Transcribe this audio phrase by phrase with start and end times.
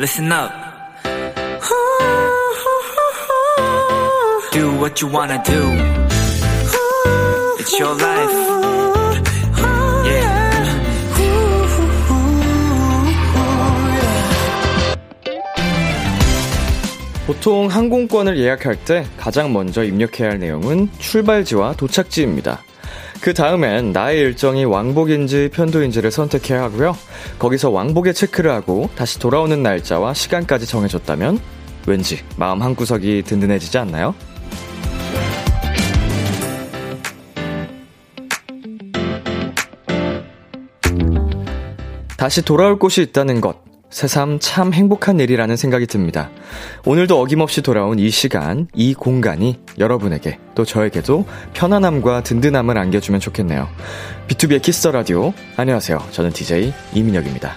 [0.00, 0.50] listen up.
[4.50, 5.60] Do what you wanna do.
[7.58, 8.32] It's your life.
[10.06, 10.40] Yeah.
[17.26, 22.62] 보통 항공권을 예약할 때 가장 먼저 입력해야 할 내용은 출발지와 도착지입니다.
[23.20, 26.96] 그 다음엔 나의 일정이 왕복인지 편도인지를 선택해야 하고요.
[27.38, 31.38] 거기서 왕복에 체크를 하고 다시 돌아오는 날짜와 시간까지 정해줬다면
[31.86, 34.14] 왠지 마음 한구석이 든든해지지 않나요?
[42.16, 43.69] 다시 돌아올 곳이 있다는 것.
[43.90, 46.30] 새삼 참 행복한 일이라는 생각이 듭니다.
[46.86, 53.68] 오늘도 어김없이 돌아온 이 시간, 이 공간이 여러분에게 또 저에게도 편안함과 든든함을 안겨주면 좋겠네요.
[54.28, 55.32] B2B의 키스터 라디오.
[55.56, 55.98] 안녕하세요.
[56.12, 57.56] 저는 DJ 이민혁입니다.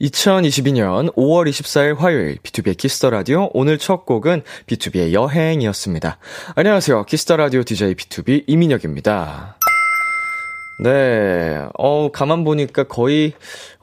[0.00, 6.18] 2022년 5월 24일 화요일 B2B의 키스터 라디오 오늘 첫 곡은 BTOB의 여행이었습니다.
[6.56, 7.04] 안녕하세요.
[7.04, 9.58] 키스터 라디오 DJ B2B 이민혁입니다.
[10.82, 11.64] 네.
[11.78, 13.34] 어, 가만 보니까 거의,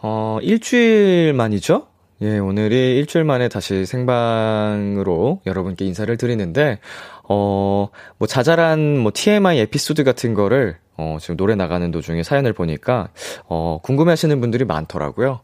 [0.02, 1.88] 어, 일주일 만이죠?
[2.22, 6.80] 예, 오늘이 일주일 만에 다시 생방으로 여러분께 인사를 드리는데,
[7.24, 13.08] 어, 뭐 자잘한 뭐 TMI 에피소드 같은 거를, 어, 지금 노래 나가는 도중에 사연을 보니까,
[13.48, 15.40] 어, 궁금해 하시는 분들이 많더라고요.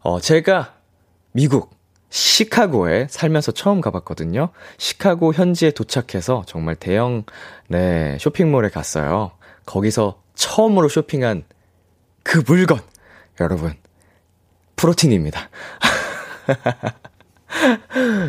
[0.00, 0.74] 어, 제가
[1.32, 1.70] 미국,
[2.10, 4.50] 시카고에 살면서 처음 가봤거든요.
[4.76, 7.24] 시카고 현지에 도착해서 정말 대형,
[7.68, 9.30] 네, 쇼핑몰에 갔어요.
[9.64, 11.44] 거기서 처음으로 쇼핑한
[12.22, 12.80] 그 물건.
[13.40, 13.74] 여러분,
[14.76, 15.48] 프로틴입니다.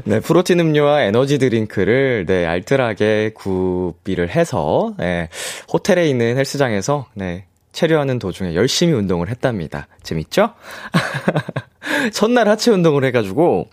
[0.06, 5.30] 네, 프로틴 음료와 에너지 드링크를, 네, 알뜰하게 구비를 해서, 네,
[5.72, 9.88] 호텔에 있는 헬스장에서, 네, 체류하는 도중에 열심히 운동을 했답니다.
[10.04, 10.54] 재밌죠?
[12.14, 13.70] 첫날 하체 운동을 해가지고,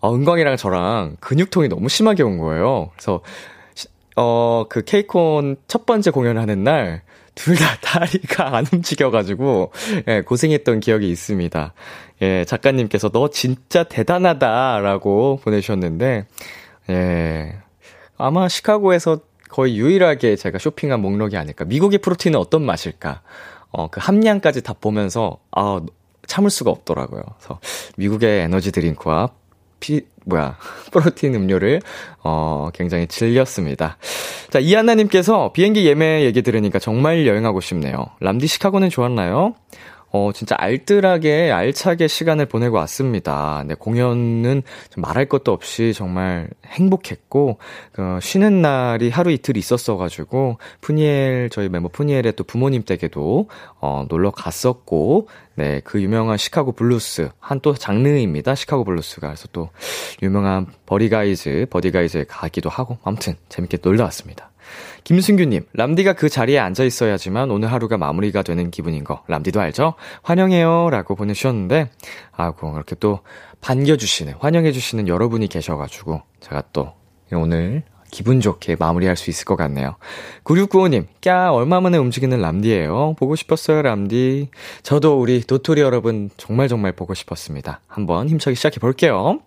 [0.00, 2.90] 어, 은광이랑 저랑 근육통이 너무 심하게 온 거예요.
[2.94, 3.20] 그래서,
[4.16, 7.02] 어, 그 케이콘 첫 번째 공연을 하는 날,
[7.38, 9.72] 둘 다 다리가 안 움직여가지고,
[10.08, 11.72] 예, 고생했던 기억이 있습니다.
[12.22, 16.26] 예, 작가님께서 너 진짜 대단하다라고 보내주셨는데,
[16.90, 17.56] 예,
[18.16, 21.64] 아마 시카고에서 거의 유일하게 제가 쇼핑한 목록이 아닐까.
[21.64, 23.22] 미국의 프로틴은 어떤 맛일까?
[23.70, 25.80] 어, 그 함량까지 다 보면서, 아,
[26.26, 27.22] 참을 수가 없더라고요.
[27.38, 27.60] 그래서
[27.96, 29.30] 미국의 에너지 드링크와
[29.80, 30.56] 피, 뭐야,
[30.92, 31.80] 프로틴 음료를,
[32.22, 33.96] 어, 굉장히 즐겼습니다.
[34.50, 38.06] 자, 이한나님께서 비행기 예매 얘기 들으니까 정말 여행하고 싶네요.
[38.20, 39.54] 람디 시카고는 좋았나요?
[40.10, 43.62] 어, 진짜 알뜰하게, 알차게 시간을 보내고 왔습니다.
[43.66, 44.62] 네, 공연은
[44.96, 47.58] 말할 것도 없이 정말 행복했고,
[47.92, 53.48] 그, 쉬는 날이 하루 이틀 있었어가지고, 프니엘, 저희 멤버 프니엘의 또 부모님 댁에도,
[53.80, 58.54] 어, 놀러 갔었고, 네, 그 유명한 시카고 블루스, 한 또 장르입니다.
[58.54, 59.26] 시카고 블루스가.
[59.28, 59.68] 그래서 또,
[60.22, 64.47] 유명한 Buddy Guy's, Buddy Guy's에 가기도 하고, 아무튼, 재밌게 놀다 왔습니다.
[65.08, 69.94] 김승규님, 람디가 그 자리에 앉아 있어야지만 오늘 하루가 마무리가 되는 기분인 거, 람디도 알죠?
[70.22, 70.90] 환영해요.
[70.90, 71.88] 라고 보내주셨는데,
[72.30, 73.20] 아고, 이렇게 또
[73.62, 76.92] 반겨주시는, 환영해주시는 여러분이 계셔가지고, 제가 또
[77.32, 79.96] 오늘 기분 좋게 마무리할 수 있을 것 같네요.
[80.44, 83.16] 9695님, 꺄, 얼마 만에 움직이는 람디예요.
[83.18, 84.48] 보고 싶었어요, 람디.
[84.82, 87.80] 저도 우리 도토리 여러분 정말 정말 보고 싶었습니다.
[87.86, 89.40] 한번 힘차게 시작해 볼게요.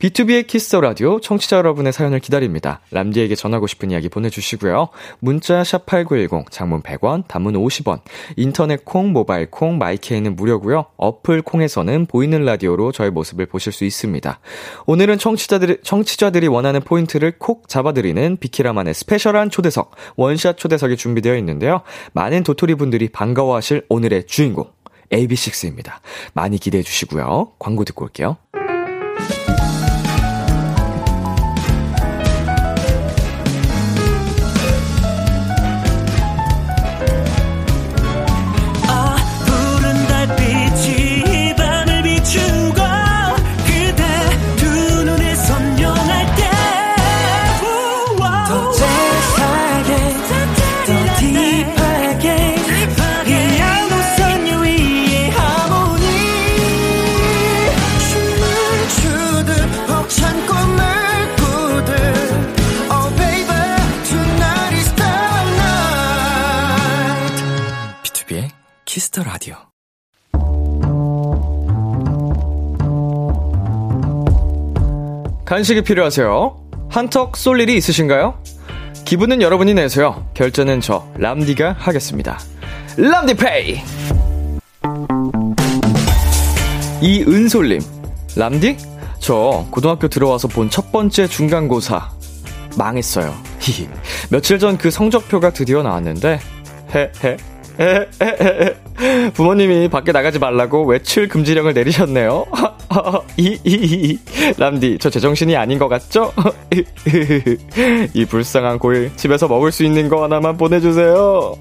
[0.00, 2.80] B2B의 키스 라디오 청취자 여러분의 사연을 기다립니다.
[2.90, 4.88] 람디에게 전하고 싶은 이야기 보내주시고요.
[5.20, 8.00] 문자 샵8910, 장문 100원, 단문 50원,
[8.36, 10.86] 인터넷 콩, 모바일 콩, my K는 무료고요.
[10.96, 14.40] 어플 콩에서는 보이는 라디오로 저의 모습을 보실 수 있습니다.
[14.86, 21.82] 오늘은 청취자들이, 청취자들이 원하는 포인트를 콕 잡아드리는 비키라만의 special한 초대석, one shot 초대석이 준비되어 있는데요.
[22.12, 24.70] 많은 도토리 분들이 반가워하실 오늘의 주인공,
[25.12, 25.92] AB6IX입니다.
[26.32, 27.52] 많이 기대해 주시고요.
[27.58, 28.36] 광고 듣고 올게요.
[75.58, 76.56] 간식이 필요하세요?
[76.88, 78.40] 한턱 쏠 일이 있으신가요?
[79.04, 80.24] 기분은 여러분이 내세요.
[80.34, 82.38] 결제는 저 람디가 하겠습니다.
[82.96, 83.80] 람디페이.
[87.02, 87.80] 이은솔님
[88.36, 88.76] 람디?
[89.18, 92.08] 저 고등학교 들어와서 본 첫 번째 중간고사
[92.76, 93.34] 망했어요.
[94.30, 96.38] 며칠 전 그 성적표가 드디어 나왔는데
[96.94, 97.36] 헤헤
[99.34, 102.46] 부모님이 밖에 나가지 말라고 외출 금지령을 내리셨네요.
[103.36, 104.18] 이이이
[104.56, 106.32] 람디 저 제정신이 아닌 것 같죠?
[108.14, 111.54] 이 불쌍한 고일 집에서 먹을 수 있는 거 하나만 보내주세요.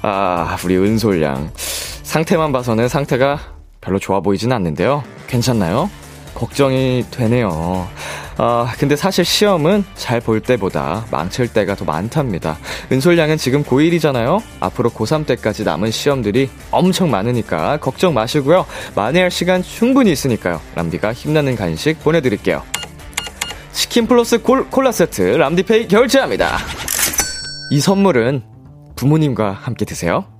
[0.00, 3.38] 아 우리 은솔양 상태만 봐서는 상태가
[3.80, 5.02] 별로 좋아 보이진 않는데요.
[5.26, 5.90] 괜찮나요?
[6.34, 7.88] 걱정이 되네요.
[8.38, 12.58] 아, 근데 사실 시험은 잘 볼 때보다 망칠 때가 더 많답니다.
[12.90, 14.40] 은솔 양은 지금 고1이잖아요?
[14.60, 18.64] 앞으로 고3 때까지 남은 시험들이 엄청 많으니까 걱정 마시고요.
[18.94, 20.60] 만회할 시간 충분히 있으니까요.
[20.76, 22.62] 람디가 힘나는 간식 보내드릴게요.
[23.72, 26.56] 치킨 플러스 골, 콜라 세트 람디페이 결제합니다.
[27.70, 28.42] 이 선물은
[28.96, 30.31] 부모님과 함께 드세요.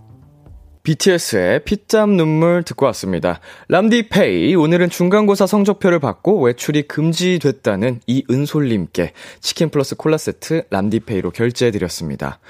[0.83, 3.39] BTS의 피땀 눈물 듣고 왔습니다.
[3.69, 12.41] 람디페이, 오늘은 중간고사 성적표를 받고 외출이 금지됐다는 이은솔님께 치킨 플러스 콜라 세트 람디페이로 결제해드렸습니다.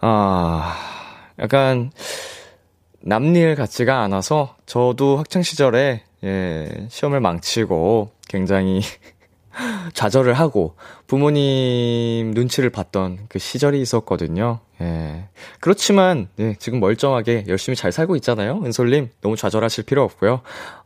[0.00, 0.76] 아,
[1.40, 1.90] 약간,
[3.00, 8.80] 남일 같지가 않아서 저도 학창시절에, 예, 시험을 망치고 굉장히
[9.94, 10.76] 좌절을 하고
[11.06, 14.60] 부모님 눈치를 봤던 그 시절이 있었거든요.
[14.80, 15.28] 예.
[15.60, 18.60] 그렇지만, 네, 지금 멀쩡하게 열심히 잘 살고 있잖아요.
[18.64, 20.40] 은솔님, 너무 좌절하실 필요 없고요.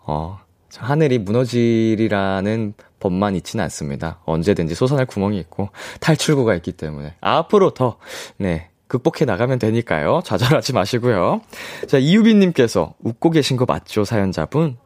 [0.04, 0.38] 어,
[0.76, 4.20] 하늘이 무너지리라는 법만 있지는 않습니다.
[4.24, 5.70] 언제든지 솟아날 구멍이 있고
[6.00, 7.98] 탈출구가 있기 때문에 앞으로 더,
[8.36, 10.20] 네, 극복해 나가면 되니까요.
[10.24, 11.40] 좌절하지 마시고요.
[11.88, 14.76] 자, 이유빈님께서 웃고 계신 거 맞죠, 사연자분?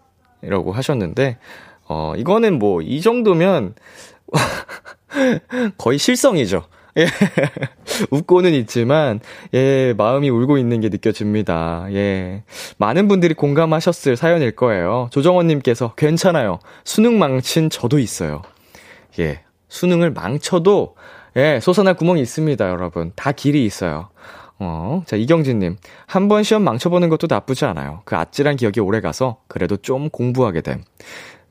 [0.43, 1.39] 이라고 하셨는데,
[1.93, 3.75] 어, 이거는 뭐, 이 정도면,
[5.77, 6.63] 거의 실성이죠.
[6.99, 7.07] 예.
[8.13, 9.19] 웃고는 있지만,
[9.55, 11.87] 예, 마음이 울고 있는 게 느껴집니다.
[11.91, 12.45] 예.
[12.79, 15.09] 많은 분들이 공감하셨을 사연일 거예요.
[15.11, 16.61] 조정원님께서, 괜찮아요.
[16.85, 18.43] 수능 망친 저도 있어요.
[19.19, 19.41] 예.
[19.69, 20.95] 수능을 망쳐도,
[21.39, 23.11] 예, 솟아날 구멍이 있습니다, 여러분.
[23.17, 24.11] 다 길이 있어요.
[24.63, 25.79] 어, 자, 이경진님.
[26.07, 28.03] 한 번 시험 망쳐보는 것도 나쁘지 않아요.
[28.05, 30.85] 그 아찔한 기억이 오래 가서, 그래도 좀 공부하게 됨.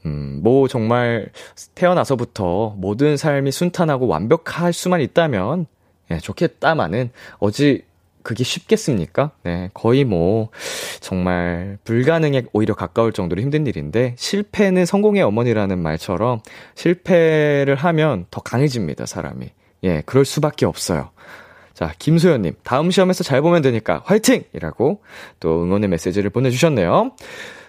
[0.06, 1.30] 음, 뭐 정말
[1.76, 5.66] 태어나서부터 모든 삶이 순탄하고 완벽할 수만 있다면,
[6.12, 7.84] 예, 좋겠다마는, 어찌
[8.22, 9.32] 그게 쉽겠습니까?
[9.44, 10.50] 네, 거의 뭐,
[11.00, 16.42] 정말 불가능에 오히려 가까울 정도로 힘든 일인데, 실패는 성공의 어머니라는 말처럼,
[16.76, 19.50] 실패를 하면 더 강해집니다, 사람이.
[19.84, 21.12] 예, 그럴 수밖에 없어요.
[21.74, 24.44] 자, 김소연님, 다음 시험에서 잘 보면 되니까 화이팅!
[24.54, 25.02] 이라고
[25.40, 27.12] 또 응원의 메시지를 보내주셨네요.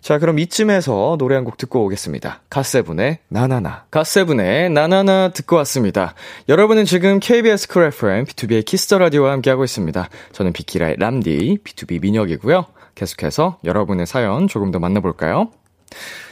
[0.00, 2.42] 자, 그럼 이쯤에서 노래 한 곡 듣고 오겠습니다.
[2.50, 3.84] 가세븐의 나나나.
[3.90, 6.14] 가세븐의 나나나 듣고 왔습니다.
[6.48, 10.08] 여러분은 지금 KBS 쿨 FM, B2B의 키스터 라디오와 함께하고 있습니다.
[10.32, 12.66] 저는 비키라의 람디, BTOB 민혁이고요.
[12.94, 15.50] 계속해서 여러분의 사연 조금 더 만나볼까요?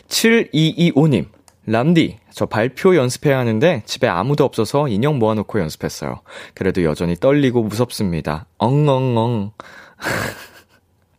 [0.08, 1.26] 7225님.
[1.68, 6.20] 람디, 저 발표 연습해야 하는데 집에 아무도 없어서 인형 모아놓고 연습했어요.
[6.54, 8.46] 그래도 여전히 떨리고 무섭습니다.
[8.58, 9.50] 엉엉엉.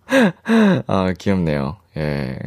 [0.88, 1.78] 아, 귀엽네요.
[1.98, 2.38] 예.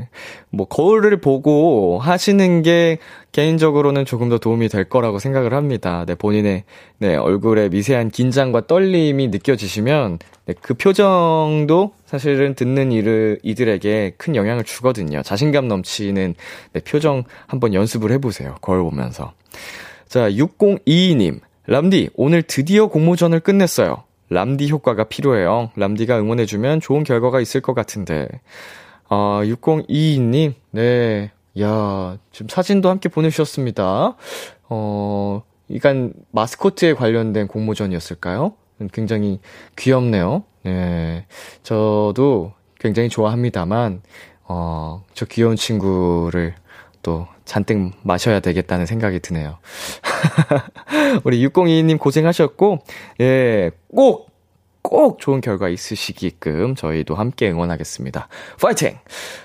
[0.50, 2.99] 뭐, 거울을 보고 하시는 게
[3.33, 6.04] 개인적으로는 조금 더 도움이 될 거라고 생각을 합니다.
[6.07, 6.64] 네, 본인의,
[6.99, 14.64] 네, 얼굴에 미세한 긴장과 떨림이 느껴지시면, 네, 그 표정도 사실은 듣는 이를, 이들에게 큰 영향을
[14.64, 15.23] 주거든요.
[15.23, 16.35] 자신감 넘치는,
[16.73, 18.57] 네, 표정 한번 연습을 해보세요.
[18.61, 19.33] 거울 보면서.
[20.09, 21.40] 자, 6022님.
[21.66, 24.02] 람디, 오늘 드디어 공모전을 끝냈어요.
[24.30, 25.71] 람디 효과가 필요해요.
[25.76, 28.28] 람디가 응원해주면 좋은 결과가 있을 것 같은데.
[29.12, 31.33] 아, 6022님, 네.
[31.61, 34.14] 야, 지금 사진도 함께 보내주셨습니다.
[34.69, 38.55] 어, 이간 마스코트에 관련된 공모전이었을까요?
[38.93, 39.40] 굉장히
[39.76, 40.45] 귀엽네요.
[40.62, 41.26] 네.
[41.64, 44.02] 저도 굉장히 좋아합니다만,
[44.45, 46.55] 어, 저 귀여운 친구를
[47.02, 49.59] 또 잔뜩 마셔야 되겠다는 생각이 드네요.
[51.25, 52.79] 우리 6022님 고생하셨고,
[53.23, 54.30] 예, 꼭
[54.83, 58.29] 꼭 좋은 결과 있으시게끔 저희도 함께 응원하겠습니다.
[58.61, 58.99] 파이팅!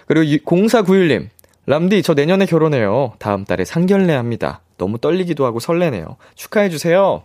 [0.07, 1.29] 그리고 0491님,
[1.67, 3.13] 람디, 저 내년에 결혼해요.
[3.19, 4.61] 다음 달에 상견례 합니다.
[4.77, 6.17] 너무 떨리기도 하고 설레네요.
[6.35, 7.23] 축하해주세요.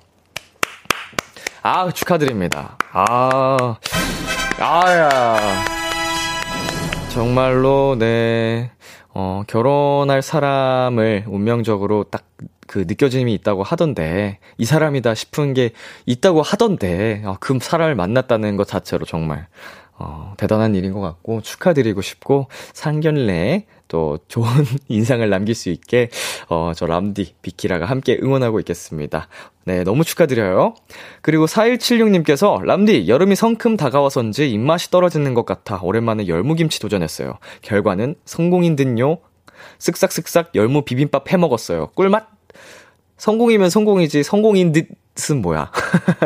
[1.63, 2.79] 아, 축하드립니다.
[2.93, 3.77] 아,
[4.59, 5.37] 아야.
[7.11, 8.71] 정말로, 네.
[9.13, 12.30] 어, 결혼할 사람을 운명적으로 딱
[12.71, 15.71] 그 느껴짐이 있다고 하던데, 이 사람이다 싶은 게
[16.07, 19.49] 있다고 하던데, 아, 그 사람을 만났다는 것 자체로 정말,
[19.99, 24.47] 어, 대단한 일인 것 같고, 축하드리고 싶고, 상견례, 또 좋은
[24.87, 26.11] 인상을 남길 수 있게,
[26.49, 29.27] 어, 저 람디, 비키라가 함께 응원하고 있겠습니다.
[29.65, 30.77] 네, 너무 축하드려요.
[31.23, 37.41] 그리고 4176님께서, 람디, 여름이 성큼 다가와서인지 입맛이 떨어지는 것 같아 오랜만에 열무김치 도전했어요.
[37.63, 39.19] 결과는 성공인 듯요.
[39.79, 41.89] 쓱싹쓱싹 열무 비빔밥 해 먹었어요.
[41.97, 42.40] 꿀맛?
[43.21, 45.71] 성공이면 성공이지, 성공인 듯은 뭐야.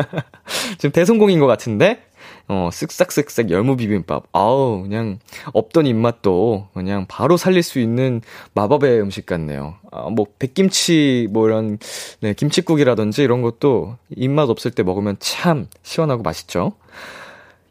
[0.78, 2.04] 지금 대성공인 것 같은데?
[2.46, 4.26] 어, 쓱싹쓱싹 열무 비빔밥.
[4.30, 5.18] 아우, 그냥
[5.52, 8.20] 없던 입맛도 그냥 바로 살릴 수 있는
[8.54, 9.74] 마법의 음식 같네요.
[9.90, 11.78] 아, 뭐, 백김치, 뭐 이런,
[12.20, 16.74] 네, 김치국이라든지 이런 것도 입맛 없을 때 먹으면 참 시원하고 맛있죠.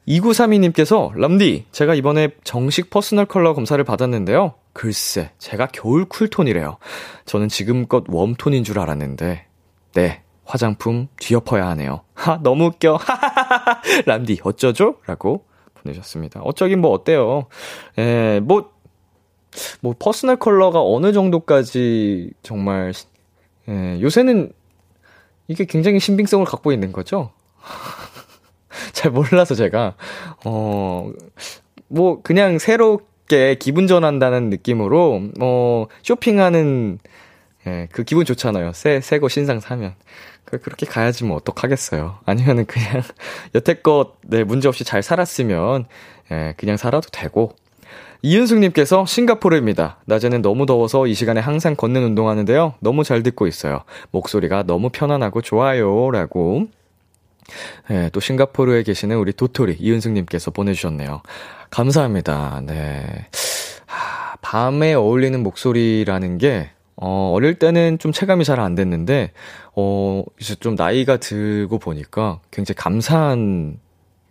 [0.07, 4.53] 2932님께서, 람디, 제가 이번에 정식 personal color 검사를 받았는데요.
[4.74, 6.77] 글쎄, 제가 겨울 cool tone이래요.
[7.25, 9.45] 저는 지금껏 warm tone인 줄 알았는데,
[9.93, 12.01] 네, 화장품 뒤엎어야 하네요.
[12.13, 13.00] 하, 너무 웃겨.
[14.05, 14.98] 람디, 어쩌죠?
[15.05, 15.45] 라고
[15.75, 16.41] 보내셨습니다.
[16.41, 17.48] 어쩌긴 뭐 어때요.
[17.98, 18.72] 예, 뭐,
[19.81, 22.93] 뭐, personal color가 어느 정도까지 정말,
[23.69, 24.51] 예, 요새는
[25.48, 27.31] 이게 굉장히 신빙성을 갖고 있는 거죠?
[28.93, 29.95] 잘 몰라서 제가,
[30.45, 31.11] 어,
[31.87, 36.99] 뭐, 그냥 새롭게 기분 전환한다는 느낌으로, 어, 쇼핑하는,
[37.67, 38.73] 예, 그 기분 좋잖아요.
[38.73, 39.95] 새, 새거 신상 사면.
[40.45, 42.19] 그, 그렇게 가야지 뭐 어떡하겠어요.
[42.25, 43.01] 아니면은 그냥
[43.55, 45.85] 여태껏 네, 문제 없이 잘 살았으면
[46.31, 47.55] 예, 그냥 살아도 되고.
[48.21, 49.97] 이은숙님께서 싱가포르입니다.
[50.05, 52.75] 낮에는 너무 더워서 이 시간에 항상 걷는 운동하는데요.
[52.79, 53.81] 너무 잘 듣고 있어요.
[54.11, 56.09] 목소리가 너무 편안하고 좋아요.
[56.09, 56.67] 라고.
[57.91, 61.21] 예, 또 싱가포르에 계시는 우리 도토리 이은숙님께서 보내주셨네요.
[61.69, 62.62] 감사합니다.
[62.65, 63.27] 네.
[63.85, 69.31] 하, 밤에 어울리는 목소리라는 게 어, 어릴 때는 좀 체감이 잘 안 됐는데,
[69.75, 73.79] 어, 이제 좀 나이가 들고 보니까 굉장히 감사한,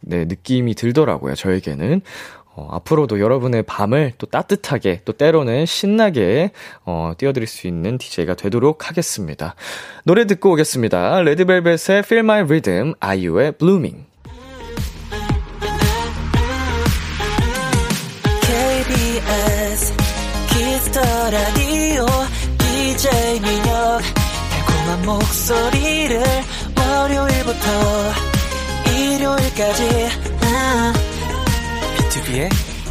[0.00, 2.00] 네, 느낌이 들더라고요, 저에게는.
[2.54, 6.50] 어, 앞으로도 여러분의 밤을 또 따뜻하게, 또 때로는 신나게,
[6.84, 9.54] 어, 띄워드릴 수 있는 DJ가 되도록 하겠습니다.
[10.04, 11.22] 노래 듣고 오겠습니다.
[11.22, 14.04] 레드벨벳의 Feel My Rhythm, 아이유의 Blooming.
[18.42, 19.94] KBS
[20.50, 21.00] Kiss the
[21.30, 22.06] Radio
[22.58, 24.02] DJ 민혁
[24.50, 26.22] 달콤한 목소리를
[26.76, 28.12] 월요일부터
[28.94, 30.08] 일요일까지
[30.42, 30.92] 아,
[32.32, 32.48] BTOB의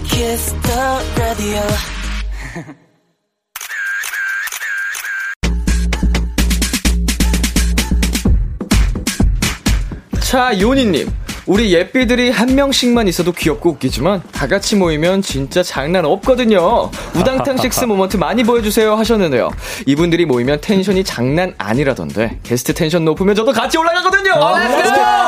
[0.08, 1.60] Kiss the Radio
[10.22, 11.10] 자, 요니님.
[11.48, 16.92] 우리 예삐들이 한 명씩만 있어도 귀엽고 웃기지만 다 같이 모이면 진짜 장난 없거든요.
[17.16, 19.50] 우당탕 six moment 많이 보여주세요 하셨는데요.
[19.88, 24.34] 이분들이 모이면 tension이 장난 아니라던데 게스트 텐션 높으면 저도 같이 올라가거든요.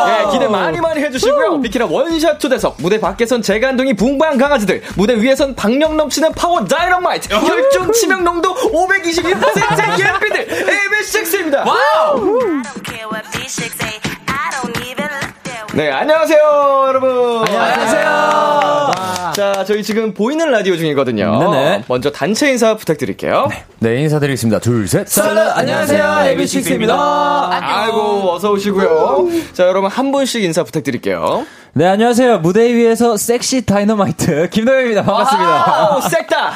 [0.06, 1.62] 네, 기대 많이 많이 해주시고요.
[1.62, 7.34] 비키라 one shot 초대석 무대 밖에선 재간둥이 붕방 강아지들 무대 위에선 박력 넘치는 파워 다이너마이트
[7.34, 11.66] 혈중 치명 농도 522%의 예삐들 AB6IX입니다.
[11.68, 12.62] 와우!
[15.76, 16.38] 네, 안녕하세요,
[16.88, 17.48] 여러분.
[17.48, 18.92] 안녕하세요.
[19.36, 21.40] 자, 저희 지금 보이는 라디오 중이거든요.
[21.52, 21.84] 네네.
[21.88, 23.50] 먼저 단체 인사 부탁드릴게요.
[23.80, 24.60] 네, 인사드리겠습니다.
[24.60, 25.08] 둘, 셋.
[25.08, 26.04] Absolute, 안녕하세요,
[26.38, 26.92] AB6IX입니다.
[26.92, 29.30] 아이고, 어서 오시고요.
[29.54, 31.48] 자, 여러분 한 분씩 인사 부탁드릴게요.
[31.76, 32.38] 네, 안녕하세요.
[32.40, 35.02] 무대 위에서 섹시 다이너마이트 김동현입니다.
[35.02, 35.74] 반갑습니다.
[35.76, 36.52] 아우, 섹다.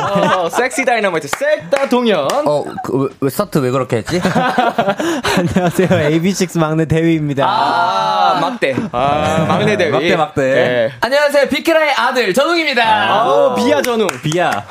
[0.00, 2.28] 어, 섹시 다이너마이트, 섹다 동현.
[2.46, 4.20] 어, 그, 왜, 왜 스타트 왜 그렇게 했지?
[4.22, 5.88] 안녕하세요.
[5.88, 7.44] AB6 막내 대휘입니다.
[7.44, 8.76] 아, 막대.
[8.92, 9.90] 아, 막내 대위.
[9.90, 10.42] 막대, 막대.
[10.42, 10.92] 네.
[11.00, 11.48] 안녕하세요.
[11.48, 12.84] 비키라의 아들, 전웅입니다.
[12.84, 14.06] 아우, 비아 전웅.
[14.22, 14.64] 비아.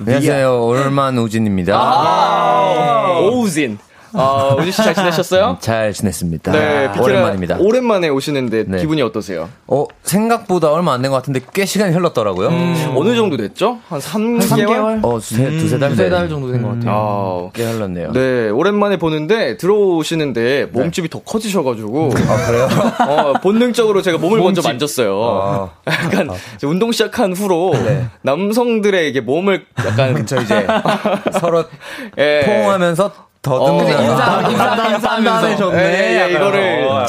[0.00, 0.64] 안녕하세요.
[0.64, 1.76] 오늘만 우진입니다.
[1.80, 3.78] 아, 오우진.
[4.14, 5.58] 아, 우진 씨 잘 지내셨어요?
[5.60, 6.52] 잘 지냈습니다.
[6.52, 7.56] 네, 비키라 오랜만입니다.
[7.58, 8.78] 오랜만에 오시는데 네.
[8.78, 9.48] 기분이 어떠세요?
[9.66, 12.48] 어, 생각보다 얼마 안 된 것 같은데 꽤 시간이 흘렀더라고요.
[12.96, 13.78] 어느 정도 됐죠?
[13.88, 15.00] 한 3 개월?
[15.02, 16.10] 어, 두세, 두세 달, 두세 네.
[16.10, 16.90] 달 정도 된 것 같아요.
[16.90, 18.12] 아, 꽤 흘렀네요.
[18.12, 22.10] 네, 오랜만에 보는데 들어오시는데 몸집이 더 커지셔가지고.
[22.28, 22.68] 아, 그래요?
[23.08, 25.20] 어, 본능적으로 제가 몸을 먼저 만졌어요.
[25.22, 25.70] 아.
[25.90, 27.72] 약간 이제 운동 시작한 후로
[28.22, 30.66] 남성들의 이게 몸을 약간 저 이제
[31.40, 31.64] 서로
[32.18, 32.42] 예.
[32.46, 34.02] 포옹하면서 더듬으면서.
[34.02, 35.74] 인사, 인사, 인사하면서.
[35.76, 37.04] 예, 예, 이거를 어.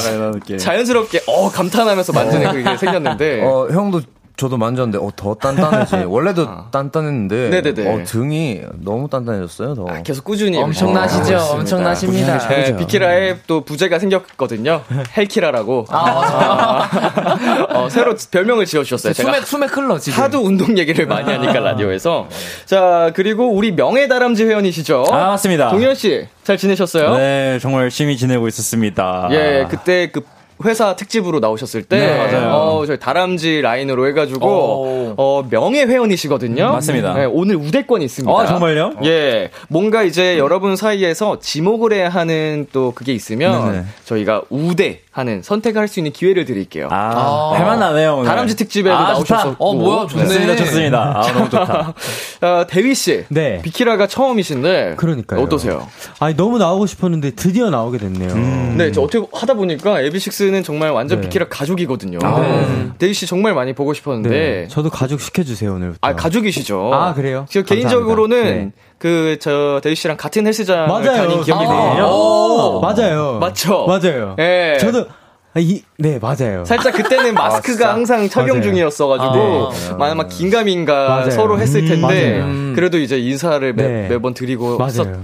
[0.58, 3.42] 자연스럽게 어 감탄하면서 만지는 그게 생겼는데.
[3.44, 4.00] 어, 형도
[4.44, 5.96] 저도 만졌는데 어, 더 단단해지.
[6.06, 7.88] 원래도 단단했는데 네네네.
[7.94, 9.74] 어, 등이 너무 단단해졌어요.
[9.74, 10.02] 더.
[10.02, 11.22] 계속 꾸준히 엄청나시죠?
[11.22, 11.52] 있습니다.
[11.52, 12.48] 엄청나십니다.
[12.48, 14.82] 네, 비키라에 또 부제가 생겼거든요.
[15.16, 15.86] 헬키라라고.
[15.88, 19.14] 아, 어, 새로 별명을 지어주셨어요.
[19.14, 20.22] 제가 수맥, 수맥 흘러, 지금.
[20.22, 22.28] 하도 운동 얘기를 많이 하니까 라디오에서.
[22.66, 25.06] 자, 그리고 우리 명예다람쥐 회원이시죠?
[25.10, 25.70] 아, 맞습니다.
[25.70, 27.16] 동현 씨, 잘 지내셨어요?
[27.16, 29.28] 네, 정말 열심히 지내고 있었습니다.
[29.30, 30.20] 예, 그때 그
[30.64, 32.52] 회사 특집으로 나오셨을 때, 네, 맞아요.
[32.54, 35.14] 어, 저희 다람쥐 라인으로 해가지고, 오.
[35.16, 36.72] 어, 명예 회원이시거든요.
[36.72, 37.14] 맞습니다.
[37.14, 38.32] 네, 오늘 우대권이 있습니다.
[38.40, 38.92] 아, 정말요?
[39.04, 43.84] 예, 뭔가 이제 여러분 사이에서 지목을 해야 하는 또 그게 있으면 네네.
[44.04, 46.88] 저희가 우대 하는 선택을 할수 있는 기회를 드릴게요.
[46.90, 48.24] 아, 할만하네요, 오늘.
[48.26, 49.64] 다람쥐 특집에도 아, 나오셨었고.
[49.64, 50.24] 어, 뭐야, 좋네.
[50.24, 50.98] 좋습니다, 좋습니다.
[51.20, 51.94] 아, 너무 좋다.
[52.42, 53.60] 어, 대휘 씨, 네.
[53.62, 55.40] 비키라가 처음이신데, 그러니까요.
[55.40, 55.86] 어떠세요?
[56.20, 58.74] 아니 너무 나오고 싶었는데 드디어 나오게 됐네요.
[58.76, 61.26] 네, 저 어떻게 하다 보니까 에비식스 는 정말 완전 네.
[61.26, 62.18] 비키라 가족이거든요.
[62.18, 62.90] 네.
[62.98, 64.68] 대휘 씨 정말 많이 보고 싶었는데, 네.
[64.68, 65.98] 저도 가족 시켜주세요 오늘부터.
[66.02, 66.90] 아 가족이시죠.
[66.92, 67.46] 아, 그래요?
[67.48, 67.62] 저.
[67.62, 68.72] 개인적으로는 네.
[68.98, 70.44] 그저 대휘 씨랑 같은
[70.86, 71.04] 맞아요.
[71.16, 72.06] 다닌 기억이 아, 나요.
[72.06, 73.38] 오, 맞아요.
[73.40, 73.86] 맞죠?
[73.86, 74.36] 맞아요.
[74.38, 74.76] 예.
[74.80, 75.06] 저도
[75.54, 76.64] 아, 이, 네 맞아요.
[76.64, 78.62] 살짝 그때는 마스크가 항상 착용 맞아요.
[78.62, 81.30] 중이었어가지고 아, 막, 막 긴가민가 맞아요.
[81.30, 82.72] 서로 했을 음, 텐데 맞아요.
[82.74, 84.08] 그래도 이제 인사를 매, 네.
[84.08, 85.22] 매번 드리고 맞아요.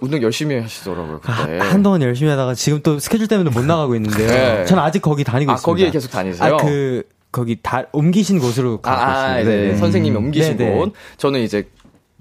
[0.00, 1.58] 운동 열심히 하시더라고요 그때.
[1.58, 4.26] 한동안 열심히 하다가 지금 또 스케줄 때문에 못 나가고 있는데요.
[4.28, 4.64] 네.
[4.64, 5.70] 저는 아직 거기 다니고 아 있습니다.
[5.70, 6.54] 거기에 계속 다니세요?
[6.54, 9.72] 아, 그 거기 다 옮기신 곳으로 가고 아, 아, 있습니다.
[9.72, 9.76] 네.
[9.76, 10.76] 선생님이 옮기신 네, 네.
[10.76, 10.92] 곳.
[11.18, 11.68] 저는 이제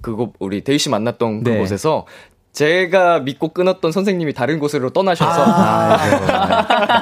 [0.02, 1.54] 그곳 우리 대휘 씨 만났던 네.
[1.54, 2.06] 그곳에서
[2.56, 5.44] 제가 믿고 끊었던 선생님이 다른 곳으로 떠나셔서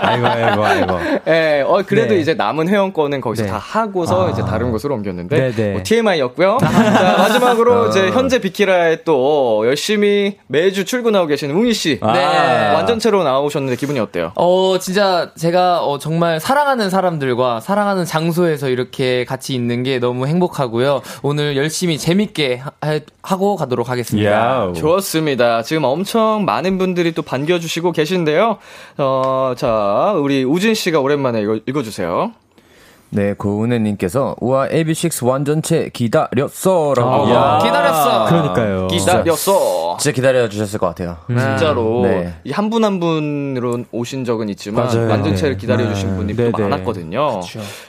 [0.01, 0.99] 아이고 아이고 아이고.
[1.27, 2.19] 예, 어, 그래도 네.
[2.19, 3.49] 이제 남은 회원권은 거기서 네.
[3.49, 4.29] 다 하고서 아.
[4.31, 5.71] 이제 다른 곳으로 옮겼는데, 네, 네.
[5.73, 6.57] 뭐 TMI였고요.
[6.59, 11.99] 자, 마지막으로 이제 현재 비키라에 또 열심히 매주 출근하고 계시는 웅이 씨.
[12.01, 12.73] 네.
[12.73, 14.31] 완전체로 나오셨는데 기분이 어때요?
[14.35, 21.01] 어, 진짜 제가 어, 정말 사랑하는 사람들과 사랑하는 장소에서 이렇게 같이 있는 게 너무 행복하고요.
[21.21, 22.71] 오늘 열심히 재밌게 하,
[23.21, 24.31] 하 고 가도록 하겠습니다.
[24.31, 24.73] 야우.
[24.73, 25.42] 좋습니다.
[25.63, 28.57] 지금 엄청 많은 분들이 또 반겨주시고 계신데요.
[28.97, 32.31] 어, 자, 우리 우진 씨가 오랜만에 이거 읽어주세요.
[33.15, 37.27] 네, 고은혜님께서 우와 AB6 완전체 기다렸어라고.
[37.27, 38.25] 아, 기다렸어.
[38.25, 38.87] 그러니까요.
[38.87, 39.97] 기다렸어.
[39.99, 41.17] 진짜 기다려 주셨을 것 같아요.
[41.27, 42.33] 진짜로 네.
[42.51, 45.07] 한분 한 분으로 오신 적은 있지만 맞아요.
[45.07, 45.61] 완전체를 네.
[45.61, 46.15] 기다려 주신 네.
[46.17, 46.63] 분이 네, 또 네.
[46.63, 47.41] 많았거든요.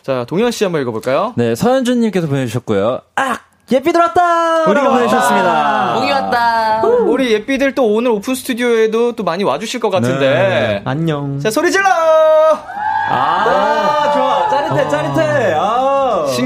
[0.03, 1.33] 자, 동현 씨 한번 읽어볼까요?
[1.37, 3.01] 네, 서현준님께서 보내주셨고요.
[3.17, 3.39] 아!
[3.73, 4.65] 예삐 들었다!
[4.65, 5.95] 우리가 라고 보내주셨습니다.
[5.95, 6.83] 웅이 왔다.
[6.83, 10.29] 우리 예삐들 또 오늘 오픈 스튜디오에도 또 많이 와주실 것 같은데.
[10.29, 10.83] 네.
[10.85, 11.41] 안녕.
[11.41, 11.89] 자, 소리 질러!
[13.09, 14.49] 아, 좋아.
[14.51, 15.55] 짜릿해, 짜릿해.
[15.55, 15.74] 아.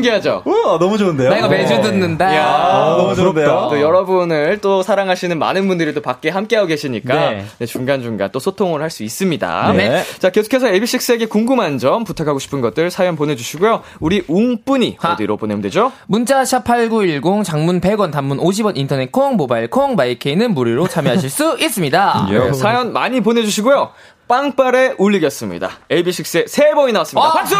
[0.02, 0.42] 신기하죠?
[0.44, 1.30] 우와, 너무 좋은데요?
[1.30, 2.32] 나 이거 매주 듣는다.
[2.32, 3.68] 이야, 아, 너무 좋은데요?
[3.70, 7.44] 또 여러분을 또 사랑하시는 많은 분들이 또 밖에 함께하고 계시니까 네.
[7.58, 9.72] 네, 중간중간 또 소통을 할 수 있습니다.
[9.74, 10.02] 네.
[10.18, 13.82] 자, 계속해서 AB6IX에게 궁금한 점, 부탁하고 싶은 것들 사연 보내주시고요.
[14.00, 15.12] 우리 웅뿐이 하.
[15.12, 15.92] 어디로 보내면 되죠?
[16.06, 22.28] 문자 샵8910 장문 100원 단문 50원 인터넷 콩 모바일 콩 마이케이는 무료로 참여하실 수 있습니다.
[22.30, 23.90] 네, 사연 많이 보내주시고요.
[24.26, 25.70] 빵빠레 울리겠습니다.
[25.90, 27.28] AB6IX의 새 앨범이 나왔습니다.
[27.28, 27.54] 아, 박수!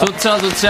[0.00, 0.68] 좋죠, 좋죠.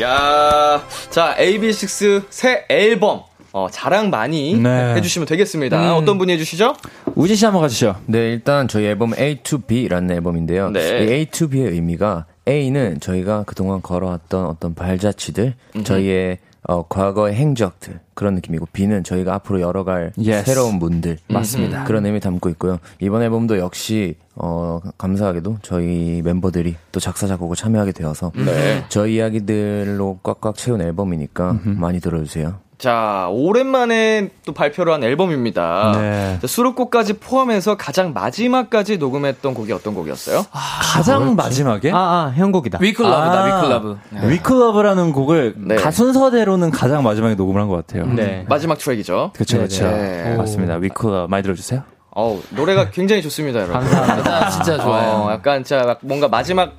[0.00, 4.94] 야, 자 AB6IX 새 앨범 어, 자랑 많이 네.
[4.94, 5.96] 해주시면 되겠습니다.
[5.96, 6.76] 어떤 분이 해주시죠?
[7.14, 7.96] 우지 씨 한번 가주시죠.
[8.06, 10.70] 네, 일단 저희 앨범 A to B라는 앨범인데요.
[10.70, 11.04] 네.
[11.04, 16.38] 이 A to B의 의미가 A는 저희가 그동안 걸어왔던 어떤 발자취들, 저희의
[16.68, 20.44] 어, 과거의 행적들 그런 느낌이고 B는 저희가 앞으로 열어갈 Yes.
[20.44, 21.84] 새로운 문들 맞습니다.
[21.84, 22.78] 그런 의미 담고 있고요.
[23.00, 28.84] 이번 앨범도 역시 어, 감사하게도 저희 멤버들이 또 작사 작곡을 참여하게 되어서 네.
[28.90, 32.60] 저희 이야기들로 꽉꽉 채운 앨범이니까 많이 들어주세요.
[32.78, 35.92] 자, 오랜만에 또 발표를 한 앨범입니다.
[35.96, 36.38] 네.
[36.40, 40.44] 자, 수록곡까지 포함해서 가장 마지막까지 녹음했던 곡이 어떤 곡이었어요?
[40.52, 41.90] 가장 마지막에?
[41.90, 42.78] 아, 아, 형 곡이다.
[42.80, 43.46] We Could Love다, 아.
[43.56, 43.98] We Could Love.
[44.28, 45.74] We Could Love라는 곡을 네.
[45.74, 48.06] 가순서대로는 가장 마지막에 녹음을 한 것 같아요.
[48.06, 48.46] 네.
[48.48, 49.32] 마지막 트랙이죠.
[49.34, 49.84] 그렇죠, 그렇죠.
[49.90, 50.36] 네.
[50.38, 50.76] 맞습니다.
[50.76, 51.82] We Could Love 많이 들어주세요.
[52.10, 53.80] 어우, 노래가 굉장히 좋습니다, 여러분.
[53.88, 55.08] 진짜, 진짜 좋아요.
[55.26, 56.72] 어, 약간 진짜 막 뭔가 마지막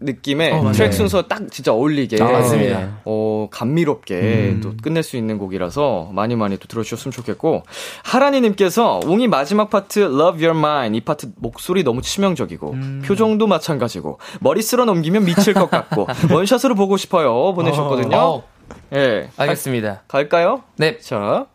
[0.00, 0.72] 느낌의 어.
[0.72, 2.98] 트랙 순서 딱 진짜 어울리게 아, 맞습니다.
[3.04, 7.62] 어, 감미롭게 또 끝낼 수 있는 곡이라서 많이 많이 또 들어주셨으면 좋겠고
[8.04, 14.62] 하라니님께서 웅이 마지막 파트 Love Your Mind 이 파트 목소리 너무 치명적이고 표정도 마찬가지고 머리
[14.62, 18.16] 쓸어 넘기면 미칠 것 같고 원샷으로 보고 싶어요 보내셨거든요.
[18.16, 18.44] 어,
[18.94, 20.02] 예, 알겠습니다.
[20.08, 20.62] 갈 까요?
[20.76, 20.98] 네.
[20.98, 21.46] 자,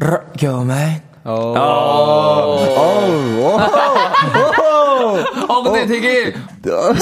[0.00, 1.02] Rock your mind.
[5.08, 6.34] 어, 근데 되게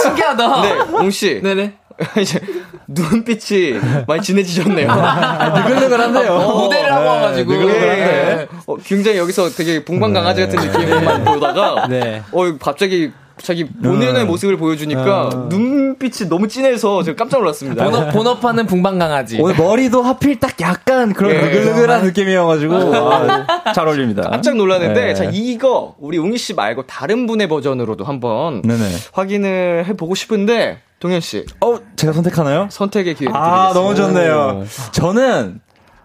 [0.03, 0.63] 신기하다.
[0.63, 1.41] 네, 웅 씨.
[1.43, 1.75] 네네.
[2.21, 2.41] 이제
[2.89, 4.89] 눈빛이 많이 진해지셨네요.
[5.55, 6.33] 느글느글한데요.
[6.33, 7.55] 어, 무대를 하고 와가지고.
[7.71, 8.49] 예.
[8.67, 12.23] 어, 굉장히 여기서 되게 봉방 강아지 같은 느낌만 보다가 네.
[12.33, 17.85] 어 갑자기 자기 본연의 모습을 보여주니까 눈빛이 너무 진해서 제가 깜짝 놀랐습니다.
[17.85, 19.40] 본업, 본업하는 붕방 강아지.
[19.40, 21.40] 오늘 머리도 하필 딱 약간 그런 예.
[21.40, 24.22] 느글느글한 느낌이어가지고 아, 잘 어울립니다.
[24.29, 25.14] 깜짝 놀랐는데 네.
[25.14, 28.85] 자 이거 우리 웅이 씨 말고 다른 분의 버전으로도 한번 네네.
[29.12, 32.68] 확인을 해보고 싶은데 동현 씨 어, 제가 선택하나요?
[32.70, 33.81] 선택의 기회를 아, 드리겠습니다.
[33.81, 34.64] 너무 좋네요.
[34.92, 35.61] 저는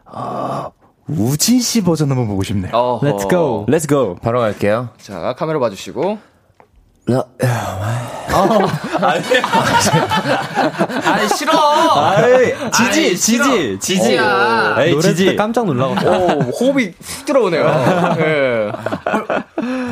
[0.06, 0.70] 아,
[1.08, 2.72] 우진 씨 버전 한번 보고 싶네요.
[2.74, 3.06] 어허.
[3.08, 3.66] Let's go.
[3.68, 4.16] Let's go.
[4.22, 4.90] 바로 갈게요.
[4.98, 6.18] 자 카메라 봐주시고
[11.04, 11.52] 아이, 싫어!
[11.94, 13.44] 아이, 지지, 아이, 싫어.
[13.46, 13.80] 지지, 지지.
[13.80, 14.76] 지지야.
[14.80, 15.36] 에이, 노래 지지.
[15.36, 16.12] 깜짝 놀라가지고.
[16.12, 18.16] 오 호흡이 훅 들어오네요.
[18.20, 18.72] 예.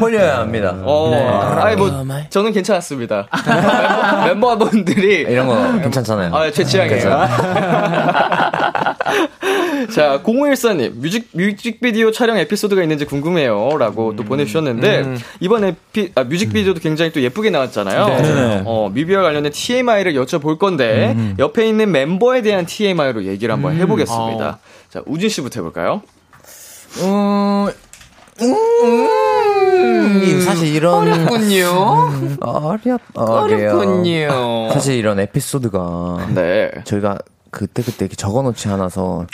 [0.04, 0.76] 홀려야 합니다.
[0.84, 1.12] 어,
[1.62, 1.90] 아니 뭐
[2.30, 3.28] 저는 괜찮았습니다.
[4.26, 6.36] 멤버- 멤버 분들이 이런 거 괜찮잖아요.
[6.36, 7.04] 아, 제 취향이에요.
[9.94, 13.78] 자, 0514님, 뮤직, 뮤직비디오 촬영 에피소드가 있는지 궁금해요.
[13.78, 18.06] 라고 또 보내주셨는데, 이번 에피, 아, 뮤직비디오도 굉장히 또 예쁘게 나왔잖아요.
[18.08, 18.62] 네.
[18.66, 24.60] 어, 뮤비와 관련된 TMI를 여쭤볼 건데, 옆에 있는 member에 대한 TMI로 얘기를 한번 해보겠습니다.
[24.90, 26.02] 자, 우진 씨부터 해볼까요?
[27.02, 27.68] 음,
[28.42, 28.56] 음,
[30.42, 32.38] 사실 이런 어렵군요.
[32.42, 33.78] 어렵 어려요.
[33.78, 34.70] 어렵군요.
[34.74, 36.72] 사실 이런 에피소드가 네.
[36.84, 37.20] 저희가
[37.52, 39.28] 그때 그때 이렇게 적어놓지 않아서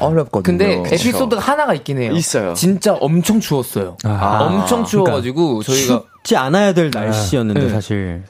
[0.00, 0.42] 어렵거든요.
[0.42, 2.12] 근데 에피소드가 하나가 있긴 해요.
[2.12, 2.54] 있어요.
[2.54, 3.98] 진짜 엄청 추웠어요.
[4.04, 4.38] 아.
[4.40, 7.68] 엄청 추워가지고 저희가 춥지 않아야 될 날씨였는데 네.
[7.68, 8.22] 사실.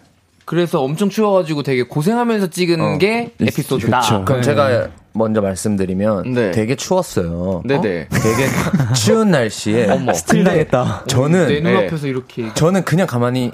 [0.45, 4.01] 그래서 엄청 추워가지고 되게 고생하면서 찍은 게 에피소드다.
[4.01, 4.25] 그쵸.
[4.25, 6.51] 그럼 제가 먼저 말씀드리면 네.
[6.53, 7.63] 되게 추웠어요.
[7.67, 8.09] 네네.
[8.11, 8.47] 되게
[8.97, 9.89] 추운 날씨에.
[10.15, 11.05] 스틸 당했다.
[11.07, 11.71] 저는 내 네.
[11.73, 13.53] 눈앞에서 이렇게 저는 그냥 가만히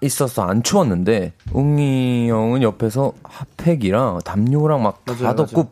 [0.00, 5.68] 있어서 안 추웠는데 웅이 형은 옆에서 핫팩이랑 담요랑 막다 맞아요, 덮고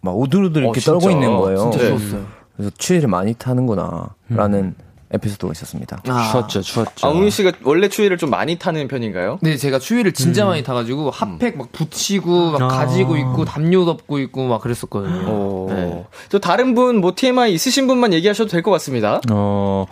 [0.00, 0.84] 막 오들오들 이렇게 어.
[0.84, 1.70] 떨고 있는 거예요.
[1.70, 1.84] 진짜 네.
[1.86, 2.26] 추웠어요.
[2.56, 4.74] 그래서 추위를 많이 타는구나라는
[5.14, 6.02] 에피소드가 있었습니다.
[6.30, 7.06] 추웠죠, 추웠죠.
[7.06, 9.38] 아, 웅이 씨가 원래 추위를 좀 많이 타는 편인가요?
[9.42, 12.68] 네, 제가 추위를 진짜 많이 타가지고 핫팩 막 붙이고 막 아.
[12.68, 15.22] 가지고 있고 담요 덮고 있고 막 그랬었거든요.
[15.26, 15.66] 어.
[15.70, 16.04] 네.
[16.30, 19.20] 또 다른 분, 뭐 TMI 있으신 분만 얘기하셔도 될 것 같습니다.
[19.30, 19.86] 어,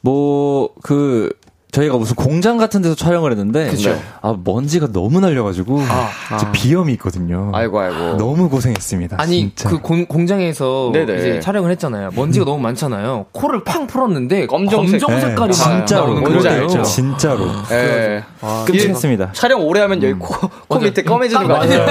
[0.00, 1.30] 뭐, 그,
[1.74, 3.98] 저희가 무슨 공장 같은 데서 촬영을 했는데, 그쵸.
[4.22, 5.80] 아, 먼지가 너무 날려가지고,
[6.28, 7.50] 진짜 비염이 있거든요.
[7.52, 8.16] 아이고, 아이고.
[8.16, 9.16] 너무 고생했습니다.
[9.20, 9.68] 아니 진짜.
[9.68, 11.16] 그 공, 공장에서 네네.
[11.18, 12.10] 이제 촬영을 했잖아요.
[12.14, 13.26] 먼지가 너무 많잖아요.
[13.32, 15.00] 코를 팡 풀었는데 검정색.
[15.00, 16.62] 검정 색깔이 네, 막 진짜로, 뭔지 거예요.
[16.62, 16.82] 알죠?
[16.82, 17.46] 진짜로.
[17.72, 18.22] 예.
[18.66, 19.32] 끔찍했습니다.
[19.32, 21.86] 촬영 오래 하면 여기 코, 코 밑에 검해지는 거 아니에요?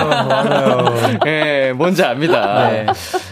[1.26, 2.70] 예, 뭔지 압니다.
[2.70, 2.86] 네.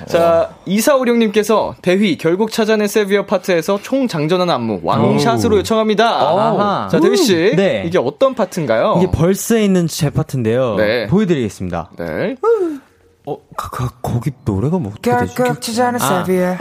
[0.08, 6.41] 자, 2456님께서 대휘 결국 찾아낸 세비어 파트에서 총 장전한 안무 왕샷으로 요청합니다.
[6.42, 6.88] 아하.
[6.90, 7.54] 자, 대휘 씨.
[7.56, 7.84] 네.
[7.86, 8.96] 이게 어떤 파트인가요?
[8.98, 10.76] 이게 벌스에 있는 제 파트인데요.
[10.76, 11.08] 네.
[11.08, 11.92] 보여드리겠습니다.
[11.98, 12.36] 네.
[13.26, 15.36] 어, 가, 가, 거기 노래가 뭐 어떻게 되지?
[15.36, 16.58] 결국 찾아는 세비어.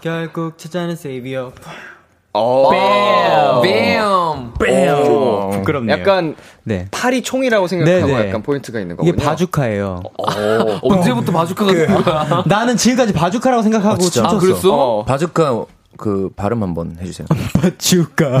[0.00, 1.52] 결국 찾아는 세비어.
[2.32, 3.60] 어.
[3.62, 4.00] 뱀.
[4.02, 5.50] 오.
[5.50, 5.98] 부끄럽네요.
[5.98, 6.86] 약간 네.
[6.90, 8.28] 팔이 총이라고 생각하고 네네.
[8.28, 9.24] 약간 포인트가 있는 이게 거군요.
[9.28, 10.02] 바주카예요.
[10.82, 12.44] 언제부터 바주카가 된 거야?
[12.46, 14.28] 나는 지금까지 바주카라고 생각하고 진짜?
[14.28, 14.36] 춤췄어.
[14.36, 14.74] 아, 그랬어?
[14.74, 15.04] 어.
[15.04, 15.64] 바주카
[16.00, 17.26] 그 발음 한번 해주세요.
[17.60, 18.40] 바주카.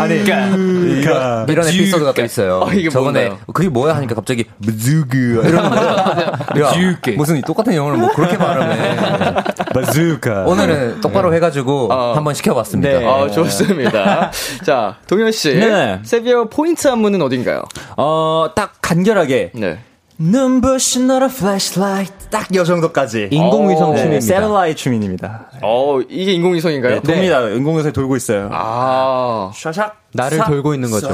[0.00, 1.44] 아니, 그러니까.
[1.48, 2.60] 이런 에피소드가 또 있어요.
[2.62, 3.44] 어, 이게 저번에 뭔가요?
[3.52, 6.32] 그게 뭐야 하니까 갑자기 무즈그 이러는 거야.
[6.58, 6.72] 야,
[7.18, 9.44] 무슨 똑같은 영어를 뭐 그렇게 발음해.
[9.74, 10.44] 바즈카.
[10.46, 12.14] 오늘은 똑바로 해가지고 어.
[12.14, 12.98] 한번 시켜봤습니다.
[12.98, 13.06] 네.
[13.06, 14.30] 아, 좋습니다.
[14.64, 15.54] 자, 동현 씨.
[15.56, 16.00] 네.
[16.02, 17.62] Savior 포인트 안무는 어딘가요?
[17.98, 19.52] 어, 딱 간결하게.
[19.54, 19.78] 네.
[20.18, 22.12] 눈부신 너의 flashlight.
[22.30, 23.28] 딱요 정도까지.
[23.30, 24.20] 인공위성 어, 춤입니다.
[24.20, 25.50] Satellite 춤입니다.
[25.62, 26.94] 어, 이게 인공위성인가요?
[26.94, 27.48] 네, 돕니다.
[27.50, 28.48] 인공위성이 돌고 있어요.
[28.52, 29.50] 아.
[29.54, 29.92] 샤샥.
[30.12, 30.46] 나를 싹.
[30.46, 31.10] 돌고 있는 거죠.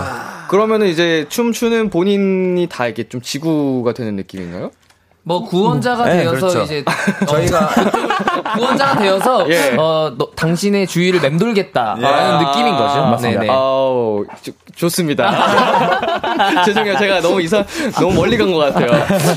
[0.49, 4.71] 그러면은 이제 춤 추는 본인이 다 이렇게 좀 지구가 되는 느낌인가요?
[5.24, 6.62] 뭐 구원자가 네, 되어서 그렇죠.
[6.62, 6.85] 이제
[7.28, 7.68] 저희가
[8.56, 9.76] 구원자가 되어서 예.
[9.78, 13.02] 어 너, 당신의 주위를 맴돌겠다라는 아, 느낌인 거죠.
[13.06, 13.40] 맞습니다.
[13.42, 13.52] 네네.
[13.52, 15.30] 아우, 좋- 좋습니다.
[16.64, 16.98] 죄송해요.
[16.98, 17.64] 제가 너무 이상,
[18.00, 18.90] 너무 멀리 간 것 같아요.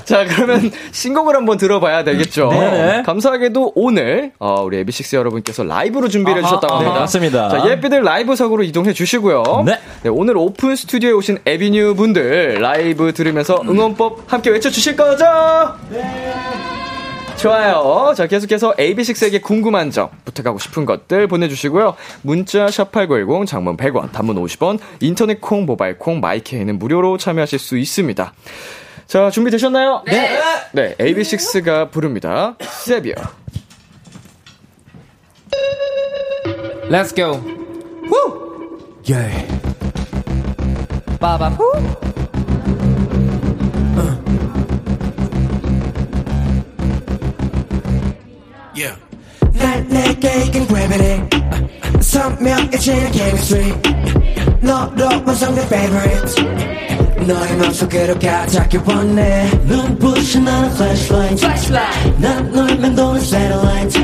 [0.05, 2.47] 자, 그러면 신곡을 한번 들어봐야 되겠죠.
[2.51, 3.03] 네.
[3.05, 6.99] 감사하게도 오늘, 어, 우리 에비식스 여러분께서 라이브로 준비를 해주셨다고 네, 합니다.
[7.01, 7.49] 맞습니다.
[7.49, 9.43] 자, 예삐들 라이브석으로 이동해 주시고요.
[9.65, 9.79] 네.
[10.09, 15.25] 오늘 오픈 스튜디오에 오신 에비뉴 분들 라이브 들으면서 응원법 함께 외쳐주실 거죠?
[17.37, 18.13] 좋아요.
[18.15, 21.95] 자, 계속해서 AB6IX에게 궁금한 점, 부탁하고 싶은 것들 보내주시고요.
[22.21, 28.33] 문자 샵8910, 장문 100원, 단문 50원, 인터넷 콩, 모바일 콩, 마이케이는 무료로 참여하실 수 있습니다.
[29.07, 30.03] 자, 준비되셨나요?
[30.07, 30.39] 네.
[30.71, 32.55] 네, AB6IX가 부릅니다.
[32.59, 33.15] 세비어.
[36.89, 37.41] Let's go.
[39.09, 39.47] 예.
[41.19, 41.57] 빠밤.
[50.54, 51.28] 내게 이긴 gravity
[52.00, 53.74] 선명해지는 chemistry
[54.60, 61.72] 너로 완성된 favorite 너의 맘속으로 가닿길 원해 눈부신 나는 flashlight
[62.18, 64.02] 난널 맴도는 satellite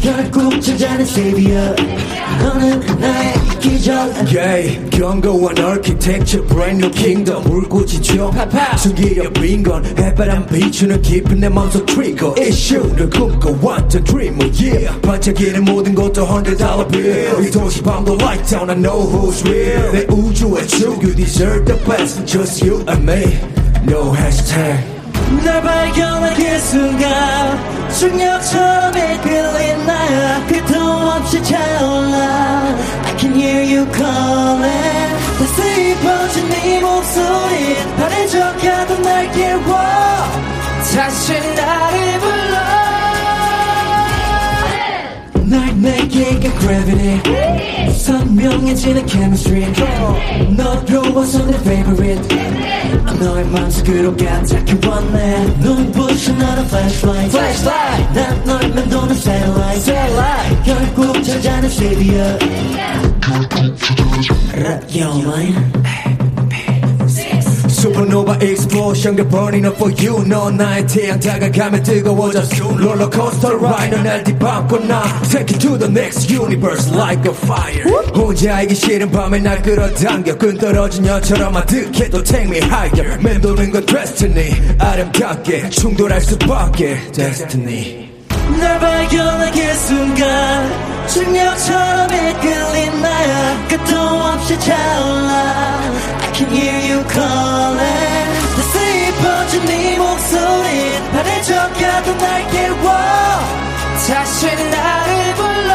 [0.00, 1.74] 결국 찾아낸 savior
[2.40, 3.90] 너는 나의 기적
[4.30, 8.32] Yeah, 견고한 architecture, brand new kingdom 물꽃이 죠
[8.78, 16.24] 숨기려 빈건 해바람 비추는 깊은 내 맘속 trigger issue를 꿈꿔왔던 dreamer yeah 반짝이는 모든 것도
[16.24, 21.02] hundred dollar bill 이 도시 밤도 light down I know who's real 내 우주의 축
[21.02, 23.23] you deserve the best Just you and me.
[23.89, 24.77] No hashtag.
[25.43, 32.75] 날 발견한 그 순간 중력처럼 이끌린 나 끝도 없이 차올라.
[33.05, 35.15] I can hear you calling.
[35.39, 37.75] 다시 퍼진 네 목소리.
[37.97, 39.75] 바래져 가던 날 깨워.
[40.95, 42.34] 다시 나를 불러
[45.84, 49.72] 내게 이긴 gravity 선명해지는 chemistry
[50.56, 52.36] 너로 와서 내 favorite
[53.20, 57.36] 너의 맘속으로 가닿길 원해 눈부신 나는 flashlight
[58.14, 62.38] 난널 맴도는 satellite 결국 찾아낸 savior
[64.56, 66.13] Rock your mind
[67.85, 73.95] Supernova explosion get burning up for you 넌 나의 태양 다가가면 뜨거워져 soon 롤러코스터 ride
[73.95, 77.83] 넌날 뒤바꿔 나 Take it to the next universe like a fire
[78.15, 83.85] 혼자 알기 싫은 밤에 날 끌어당겨 끈 떨어진 여처럼 아득해도 take me higher 맴도는 건
[83.85, 88.09] destiny 아름답게 충돌할 수밖에 destiny
[88.59, 95.79] 날 발견한 그 순간 중력처럼 이끌린 나야 끝도 없이 차올라
[96.21, 98.25] I can hear you calling.
[98.55, 102.91] 다시 퍼진 네 목소리 바래져가던 날 깨워
[104.07, 105.73] 다시 나를 불러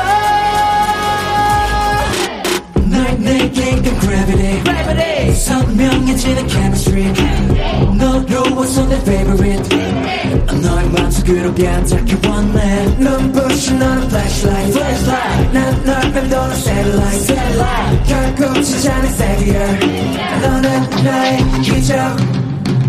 [2.89, 7.13] 날 내게 이끈 gravity, 선명해지는 chemistry.
[7.97, 9.90] 너로 와서 내 favorite
[10.91, 17.37] 너의 맘속으로 가닿길 원해 눈부신 너는 flashlight, 난널 맴도는 satellite,
[18.07, 19.69] 결국 찾아낸 savior
[20.43, 21.97] 너는 나의 기적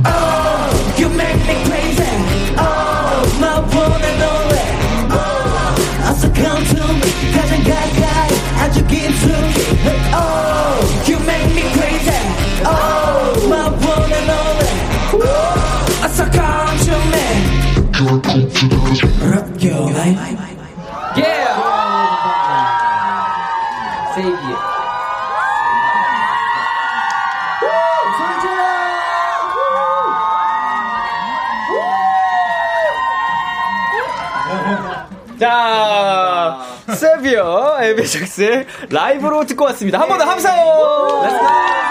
[0.03, 2.13] Oh, you make me crazy
[2.57, 4.65] Oh, one and only
[5.11, 9.57] Oh, 어서 come to me 가장 가까이 아주 깊숙이
[10.13, 10.31] Oh,
[36.95, 39.99] 세비어 에비젝스의 라이브로 듣고 왔습니다.
[39.99, 41.90] 한 번 더 함사요!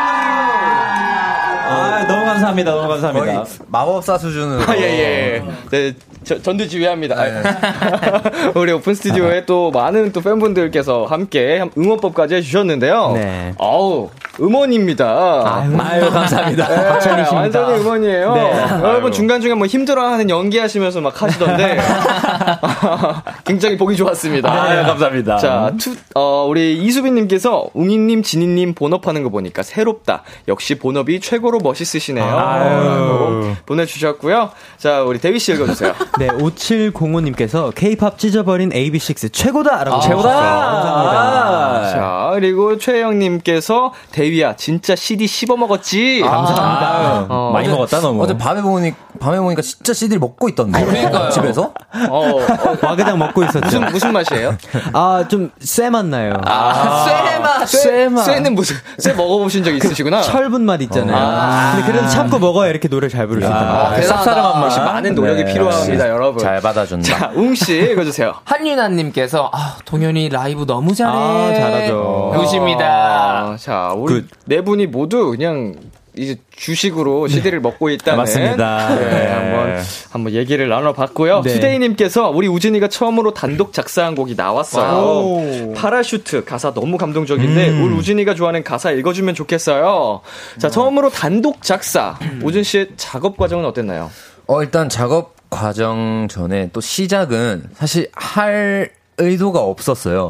[1.81, 2.71] 아, 너무 감사합니다.
[2.73, 3.45] 너무 감사합니다.
[3.69, 4.63] 마법사 수준으로.
[4.63, 5.43] 아, 예, 예.
[5.71, 5.93] 네,
[6.25, 7.17] 저, 전두지휘합니다.
[8.55, 13.13] 우리 오픈 스튜디오에 또 많은 또 팬분들께서 함께 응원법까지 해주셨는데요.
[13.15, 13.53] 네.
[13.59, 15.65] 어우, 음원입니다.
[15.79, 16.69] 아유, 감사합니다.
[16.69, 17.37] 네, 박찬희십니다.
[17.41, 18.35] 완전히 음원이에요.
[18.35, 18.51] 네.
[18.83, 21.79] 여러분 중간중간 뭐 힘들어하는 연기하시면서 막 하시던데
[23.45, 24.51] 굉장히 보기 좋았습니다.
[24.51, 25.39] 아유, 감사합니다.
[25.39, 30.23] 자, 투, 어, 우리 이수빈님께서 웅이님, 진희님 본업하는 거 보니까 새롭다.
[30.49, 32.25] 역시 본업이 최고로 멋있으시네요.
[32.25, 34.51] 라고 보내주셨고요.
[34.79, 35.95] 자, 우리 대휘 씨 읽어주세요.
[36.19, 40.29] 네, 5705님께서 K-팝 찢어버린 AB6 최고다라고 아, 최고다.
[40.29, 41.91] 감사합니다.
[41.91, 46.21] 자, 그리고 최혜영님께서 대휘야 진짜 CD 씹어 먹었지.
[46.21, 47.27] 감사합니다.
[47.31, 48.23] 어, 많이 어제- 먹었다, 너무.
[48.23, 50.85] 어제 밤에 보니 밤에 보니까 진짜 CD를 먹고 있던데.
[50.85, 51.31] 그러니까요.
[51.31, 51.73] 집에서?
[52.11, 52.37] 어, 어,
[52.87, 53.61] 와그작 먹고 있었죠.
[53.65, 54.57] 무슨 무슨 맛이에요?
[54.93, 56.35] 아, 좀 쎄맛 나요.
[56.45, 58.25] 아, 쇠맛, 쇠, 쇠맛.
[58.27, 60.21] 쇠는 무슨 쇠 먹어보신 적 있으시구나.
[60.21, 61.17] 철분 맛 있잖아요.
[61.19, 61.73] 아.
[61.77, 63.57] 근데 그래도 참고 먹어야 이렇게 노래 잘 부를 수 있다.
[63.59, 64.33] 아, 대단하다.
[64.35, 66.43] 쌉싸름한 맛이 많은 노력이 네, 필요합니다, 여러분.
[66.43, 67.09] 잘 받아준다.
[67.19, 68.35] 자, 웅씨 읽어주세요.
[68.45, 71.11] 한윤아님께서 아 동현이 라이브 너무 잘해.
[71.11, 72.33] 아, 잘하죠.
[72.37, 72.85] 굿입니다.
[72.87, 74.10] 아, 자, 우리
[74.47, 75.75] 네 분이 모두 그냥
[76.17, 78.95] 이제 주식으로 CD를 먹고 있다는 맞습니다.
[78.97, 79.27] 네, 네.
[79.29, 81.43] 한번 한번 얘기를 나눠봤고요.
[81.43, 81.55] 네.
[81.55, 85.73] 투데이님께서 우리 우진이가 처음으로 단독 작사한 곡이 나왔어요.
[85.75, 90.21] 파라슈트 가사 너무 감동적인데 우리 우진이가 좋아하는 가사 읽어주면 좋겠어요.
[90.59, 94.11] 자, 처음으로 단독 작사 우진 씨의 작업 과정은 어땠나요?
[94.47, 98.91] 어, 일단 작업 과정 전에 또 시작은 사실 할
[99.21, 100.29] 의도가 없었어요.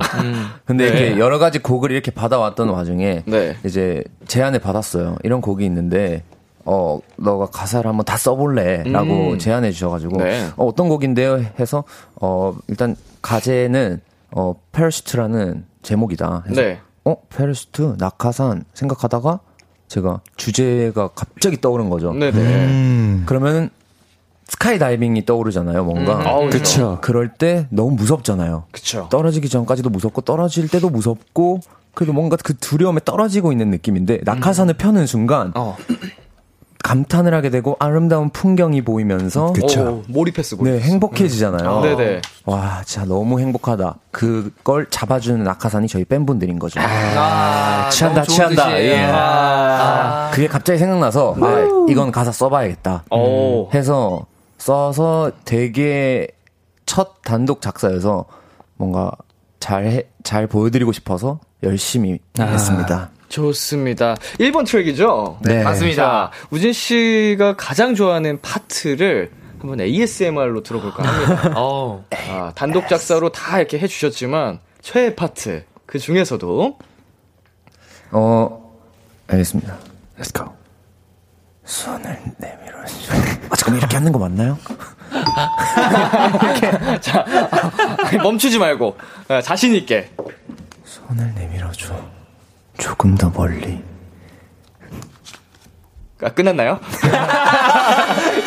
[0.65, 3.57] 근데 이렇게 여러 가지 곡을 이렇게 받아왔던 와중에 네.
[3.65, 5.17] 이제 제안을 받았어요.
[5.25, 6.23] 이런 곡이 있는데
[6.65, 9.39] 어 너가 가사를 한번 다 써볼래라고 음.
[9.39, 10.47] 제안해 주셔가지고 네.
[10.57, 11.85] 어, 어떤 곡인데요 해서
[12.21, 14.01] 어 일단 가제는
[14.33, 16.45] 어, Parachute라는 제목이다.
[16.49, 16.81] 해서 네.
[17.05, 19.41] 어, Parachute, 낙하산 생각하다가
[19.89, 22.13] 제가 주제가 갑자기 떠오른 거죠.
[22.13, 22.39] 네네.
[22.39, 23.23] 음.
[23.27, 23.71] 그러면
[24.51, 26.17] 스카이 다이빙이 떠오르잖아요, 뭔가.
[26.17, 26.99] 음, 아우, 그쵸.
[27.01, 28.65] 그럴 때 너무 무섭잖아요.
[28.73, 29.07] 그쵸.
[29.09, 31.61] 떨어지기 전까지도 무섭고 떨어질 때도 무섭고
[31.95, 35.77] 그래도 뭔가 그 두려움에 떨어지고 있는 느낌인데 낙하산을 펴는 순간 어.
[36.83, 40.73] 감탄을 하게 되고 아름다운 풍경이 보이면서 오, 몰입했어, 몰입.
[40.73, 41.81] 네, 행복해지잖아요.
[41.83, 42.23] 네네.
[42.47, 43.97] 와, 진짜 너무 행복하다.
[44.11, 46.81] 그걸 잡아주는 낙하산이 저희 팬분들인 거죠.
[46.81, 48.69] 아, 취한다, 좋은 취한다.
[48.71, 48.93] 뜻이에요.
[48.93, 49.11] 예.
[49.13, 50.31] 아.
[50.33, 53.05] 그게 갑자기 생각나서 아, 이건 가사 써봐야겠다.
[53.13, 53.69] 오.
[53.73, 54.27] 해서
[54.61, 56.29] 써서 되게
[56.85, 58.27] 첫 단독 작사여서
[58.77, 59.11] 뭔가
[59.59, 63.11] 잘, 해, 잘 보여드리고 싶어서 열심히 했습니다.
[63.29, 64.17] 좋습니다.
[64.39, 65.39] 1번 트랙이죠?
[65.43, 65.63] 네.
[65.63, 66.03] 맞습니다.
[66.03, 71.55] 자, 우진 씨가 가장 좋아하는 파트를 한번 ASMR로 들어볼까 합니다.
[71.57, 72.05] 어.
[72.29, 76.79] 아, 단독 작사로 다 이렇게 해주셨지만, 최애 파트, 그 중에서도,
[78.13, 78.75] 어,
[79.29, 79.77] 알겠습니다.
[80.19, 80.53] Let's go.
[81.65, 83.40] 손을 내밀어 줘.
[83.61, 84.59] 아, 잠깐만, 이렇게 하는 거 맞나요?
[87.01, 87.25] 자,
[88.07, 88.97] 아니, 멈추지 말고,
[89.29, 90.11] 아, 자신 있게.
[90.85, 91.95] 손을 내밀어 줘.
[92.79, 93.83] 조금 더 멀리.
[96.23, 96.81] 아, 끝났나요?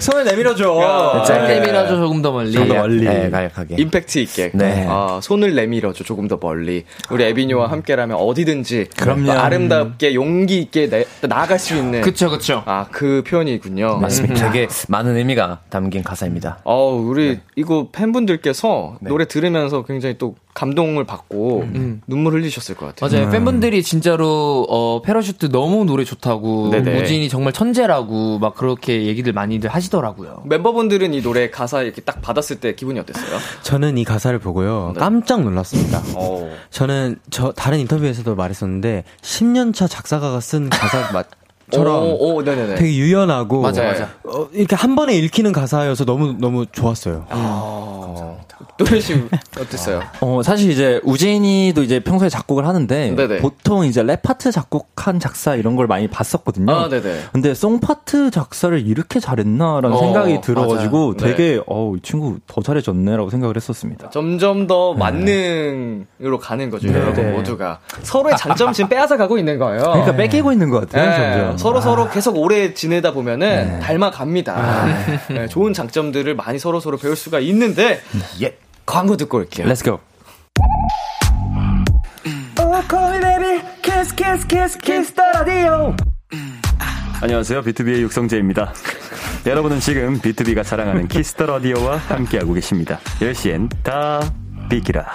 [0.00, 0.80] 손을 내밀어줘.
[0.82, 2.52] 야, 짧게 밀어줘 조금 더 멀리.
[2.52, 3.04] 조금 더 멀리.
[3.04, 3.76] 네, 가약하게.
[3.78, 4.50] 임팩트 있게.
[4.54, 4.86] 네.
[4.88, 6.84] 아, 손을 내밀어줘, 조금 더 멀리.
[7.10, 8.88] 우리 에비뉴와 함께라면 어디든지.
[8.96, 9.26] 그럼요.
[9.26, 12.00] 또 아름답게, 용기 있게 내- 나아갈 수 있는.
[12.00, 12.62] 그쵸, 그쵸.
[12.66, 13.98] 아, 그 표현이군요.
[13.98, 14.50] 맞습니다.
[14.50, 16.58] 되게 많은 의미가 담긴 가사입니다.
[16.64, 21.68] 어, 우리 이거 팬분들께서 노래 들으면서 굉장히 또 감동을 받고
[22.08, 23.20] 눈물 흘리셨을 것 같아요.
[23.20, 23.30] 맞아요.
[23.30, 27.00] 팬분들이 진짜로 어 Parachute 너무 노래 좋다고 네네.
[27.00, 30.42] 우진이 정말 천재라고 막 그렇게 얘기들 많이들 하시더라고요.
[30.46, 33.38] 멤버분들은 이 노래 가사 이렇게 딱 받았을 때 기분이 어땠어요?
[33.62, 34.92] 저는 이 가사를 보고요.
[34.94, 35.00] 네.
[35.00, 36.02] 깜짝 놀랐습니다.
[36.16, 36.50] 어.
[36.70, 41.28] 저는 저 다른 인터뷰에서도 말했었는데 10년차 작사가가 쓴 가사 맛
[41.70, 42.76] 처럼 오, 오, 네네네.
[42.76, 44.06] 되게 유연하고 맞아요, 맞아요.
[44.24, 47.26] 어, 이렇게 한 번에 읽히는 가사여서 너무 너무 좋았어요.
[48.78, 49.14] 동현 씨
[49.60, 50.02] 어땠어요?
[50.20, 53.38] 어, 사실 이제 우진이도 이제 평소에 작곡을 하는데 네네.
[53.38, 56.72] 보통 이제 랩 파트 작곡한 작사 이런 걸 많이 봤었거든요.
[56.72, 57.24] 아, 네네.
[57.32, 61.16] 근데 song 파트 작사를 이렇게 잘했나라는 어, 생각이 들어가지고 맞아요.
[61.16, 61.24] 네.
[61.24, 64.10] 되게 어, 이 친구 더 잘해졌네라고 생각을 했었습니다.
[64.10, 67.80] 점점 더 만능으로 가는 거죠, 여러분 모두가.
[68.02, 69.82] 서로의 장점 지금 빼앗아 가고 있는 거예요.
[69.82, 71.57] 그러니까 뺏기고 있는 것 같아요, 네, 점점.
[71.58, 74.86] 서로 서로 계속 오래 지내다 보면은 닮아갑니다.
[75.28, 78.00] 네, 좋은 장점들을 많이 서로 서로 배울 수가 있는데
[78.40, 78.56] 예.
[78.86, 79.66] 광고 듣고 올게요.
[79.66, 79.98] Let's go.
[87.20, 87.62] 안녕하세요.
[87.62, 88.72] 비투비의 육성재입니다.
[89.46, 93.00] 여러분은 지금 비투비가 자랑하는 키스 더 라디오와 함께하고 계십니다.
[93.20, 94.20] 10시엔 다
[94.70, 95.06] 비키라.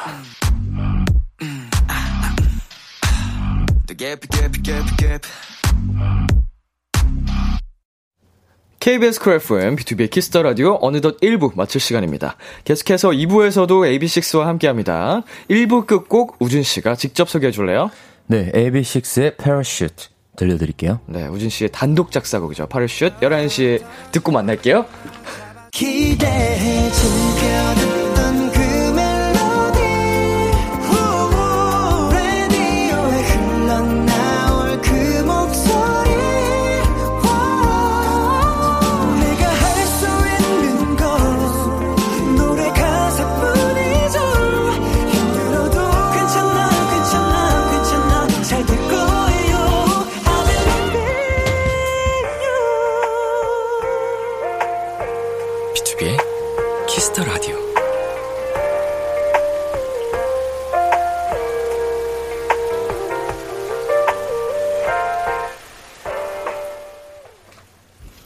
[8.80, 12.36] KBS 쿨 FM, 비투비의 키스 더 라디오 어느덧 1부 마칠 시간입니다.
[12.66, 15.22] 계속해서 2부에서도 AB6IX와 함께 합니다.
[15.50, 17.90] 1부 끝곡 우진 씨가 직접 소개해 줄래요?
[18.28, 21.00] 네, AB6IX의 Parachute 들려드릴게요.
[21.06, 22.68] 네, 우진 씨의 단독 작사곡이죠.
[22.68, 24.86] 파르슛 11시에 듣고 만날게요.
[25.72, 28.03] 기대해 즐겨듣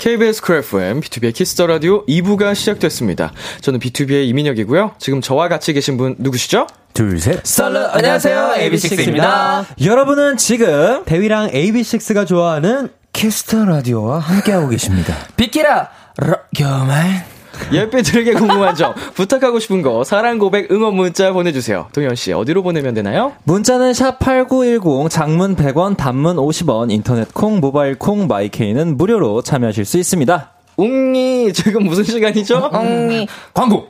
[0.07, 3.33] KBS 쿨 FM, 비투비의 키스 더 라디오 2부가 시작됐습니다.
[3.59, 4.93] 저는 B2B의 이민혁이고요.
[4.99, 6.65] 지금 저와 같이 계신 분 누구시죠?
[6.93, 7.45] 둘, 셋.
[7.45, 9.65] Absolute 안녕하세요 AB6IX입니다.
[9.85, 15.13] 여러분은 지금 대휘랑 AB6IX가 좋아하는 키스 더 라디오와 함께하고 계십니다.
[15.35, 15.89] 비키라
[16.55, 17.25] 겨말
[17.71, 21.87] 예삐들에게 궁금한 점, 부탁하고 싶은 거, 사랑 고백, 응원 문자 보내주세요.
[21.93, 23.33] 동현 씨, 어디로 보내면 되나요?
[23.43, 29.97] 문자는 샵 8910, 장문 100원, 단문 50원, 인터넷 콩, 모바일 콩, 마이케이는 무료로 참여하실 수
[29.97, 30.51] 있습니다.
[30.77, 32.69] 웅이, 지금 무슨 시간이죠?
[33.53, 33.87] 광고.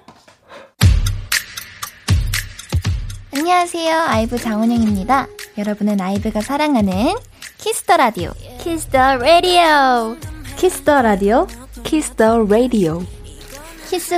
[3.36, 4.04] 안녕하세요.
[4.08, 5.28] 아이브 장원영입니다.
[5.58, 7.16] 여러분은 아이브가 사랑하는
[7.58, 8.32] 키스터 라디오.
[8.60, 10.16] 키스터 라디오.
[10.58, 11.48] 키스터 라디오.
[11.84, 13.00] 키스터 라디오.
[13.00, 13.17] 키스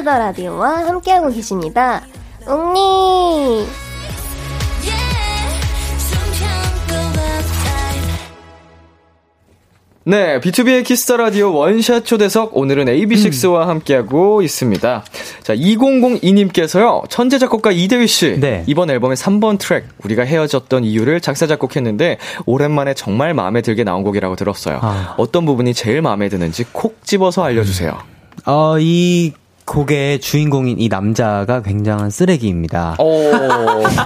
[0.04, 2.02] 더 라디오와 함께하고 계십니다.
[2.48, 3.68] 웅이.
[10.06, 15.04] 네, 비투비의 키스 더 라디오 원샷 초대석 오늘은 AB6IX와 함께하고 있습니다.
[15.44, 17.08] 자, 2002님께서요.
[17.10, 18.40] 천재 작곡가 이대휘 씨.
[18.40, 18.64] 네.
[18.66, 22.18] 이번 앨범의 3번 트랙 우리가 헤어졌던 이유를 작사 작곡했는데
[22.48, 24.80] 오랜만에 정말 마음에 들게 나온 곡이라고 들었어요.
[24.82, 25.14] 아.
[25.20, 27.96] 어떤 부분이 제일 마음에 드는지 콕 집어서 알려 주세요.
[28.48, 29.34] 어, 이
[29.74, 32.96] 곡의 주인공인 이 남자가 굉장한 쓰레기입니다.
[32.98, 33.32] 오.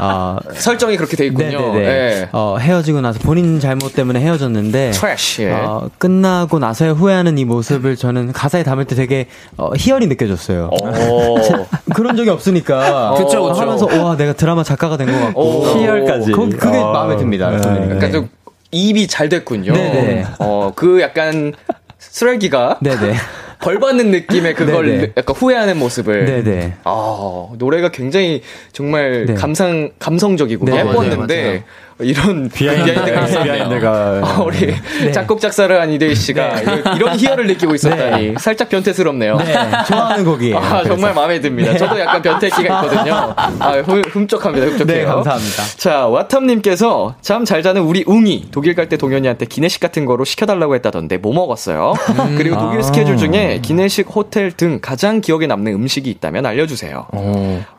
[0.01, 1.73] 어, 설정이 그렇게 돼 있군요.
[1.73, 1.85] 네네네.
[1.85, 2.29] 예.
[2.33, 5.45] 어, 헤어지고 나서 본인 잘못 때문에 헤어졌는데 trash.
[5.49, 10.69] 어, 끝나고 나서야 후회하는 이 모습을 저는 가사에 담을 때 되게 어, 희열이 느껴졌어요.
[10.71, 11.37] 오.
[11.95, 13.53] 그런 적이 없으니까 그쵸, 그쵸.
[13.61, 15.65] 하면서 와 내가 드라마 작가가 된 것 같고 오.
[15.77, 16.31] 희열까지.
[16.33, 17.49] 그, 그게 아, 마음에 듭니다.
[17.51, 17.57] 네.
[17.61, 18.29] 그러니까 좀
[18.71, 19.71] 이입이 잘 됐군요.
[19.71, 20.25] 네네.
[20.39, 21.53] 어, 그 약간
[21.99, 23.13] 쓰레기가 네네.
[23.63, 25.13] 벌 받는 느낌의 그걸 네네.
[25.15, 26.25] 약간 후회하는 모습을.
[26.25, 26.73] 네네.
[26.83, 28.41] 아, 노래가 굉장히
[28.73, 29.33] 정말 네.
[29.35, 31.63] 감상, 감성적이고 네, 예뻤는데,
[32.03, 33.25] 이런 behind가.
[33.43, 34.21] behind가.
[34.23, 34.75] 아, 우리
[35.11, 39.37] 작곡 작사를 한 이대희 씨가 이런, 이런 희열을 느끼고 있었다니 살짝 변태스럽네요.
[39.37, 39.53] 네,
[39.87, 40.57] 좋아하는 곡이에요.
[40.57, 41.75] 아, 정말 마음에 듭니다.
[41.77, 43.33] 저도 약간 변태기가 있거든요.
[43.35, 44.67] 아, 흠, 흠쩍합니다.
[44.67, 44.97] 흠쩍해요.
[44.97, 45.63] 네, 감사합니다.
[45.77, 50.75] 자, 와탐님께서 잠 잘 자는 우리 웅이 독일 갈 때 동현이한테 기내식 같은 거로 시켜달라고
[50.75, 51.93] 했다던데 뭐 먹었어요?
[52.37, 57.07] 그리고 독일 스케줄 중에 기내식, 호텔 등 가장 기억에 남는 음식이 있다면 알려주세요.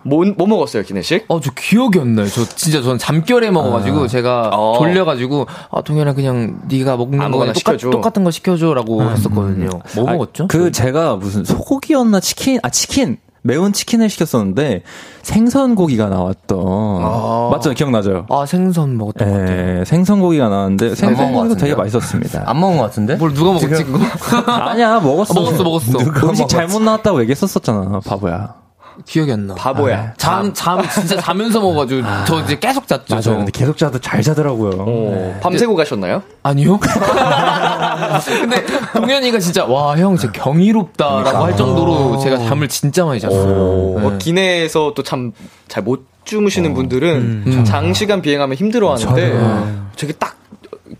[0.02, 1.24] 뭐, 뭐 먹었어요, 기내식?
[1.28, 2.26] 어, 저 기억이 안 나요.
[2.28, 4.78] 저 진짜 저는 잠결에 먹어가지고 제가 어.
[4.78, 7.90] 졸려가지고 아 동현아 그냥 네가 먹는 아무거나 거 똑같, 시켜줘.
[7.90, 9.70] 똑같은 거 시켜줘라고 했었거든요.
[9.96, 10.46] 뭐 먹었죠?
[10.46, 14.84] 그 제가 무슨 소고기였나 치킨 아 치킨 매운 치킨을 시켰었는데
[15.22, 18.26] 생선 고기가 나왔던 맞죠 기억나죠?
[18.30, 19.80] 아 생선 먹었던 것 같아요.
[19.80, 21.74] 예, 생선 고기가 나왔는데 생선 고기도 되게?
[21.74, 22.44] 맛있었습니다.
[22.46, 23.16] 안 먹은 것 같은데?
[23.16, 23.98] 뭘 누가 먹었지 그거?
[24.52, 25.34] 아니야 먹었어.
[25.34, 25.98] 아, 먹었어, 먹었어.
[26.28, 28.63] 음식 잘못 나왔다고 얘기했었었잖아 바보야.
[29.06, 29.54] 기억이 안 나.
[29.54, 30.12] 바보야.
[30.16, 33.02] 잠, 잠, 진짜 자면서 먹어가지고, 저 이제 계속 잤죠.
[33.10, 33.20] 맞아요.
[33.22, 33.30] 저.
[33.36, 34.72] 근데 계속 자도 잘 자더라고요.
[34.78, 36.22] 어, 밤새고 가셨나요?
[36.42, 36.78] 아니요?
[38.26, 38.64] 근데
[38.94, 43.54] 동현이가 진짜, 와, 형 진짜 경이롭다라고 할 정도로 제가 잠을 진짜 많이 잤어요.
[44.00, 44.18] 뭐 네.
[44.18, 45.32] 기내에서 또 참
[45.68, 50.36] 잘 못 주무시는 분들은 장시간 비행하면 힘들어 하는데 저게 딱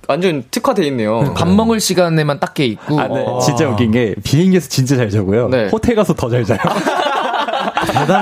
[0.06, 1.32] 완전 특화돼 있네요.
[1.34, 3.00] 밥 먹을 시간에만 딱 깨 있고.
[3.00, 3.24] 아, 네.
[3.42, 5.48] 진짜 웃긴 게 비행기에서 진짜 잘 자고요.
[5.48, 5.68] 네.
[5.72, 6.58] 호텔 가서 더 잘 자요.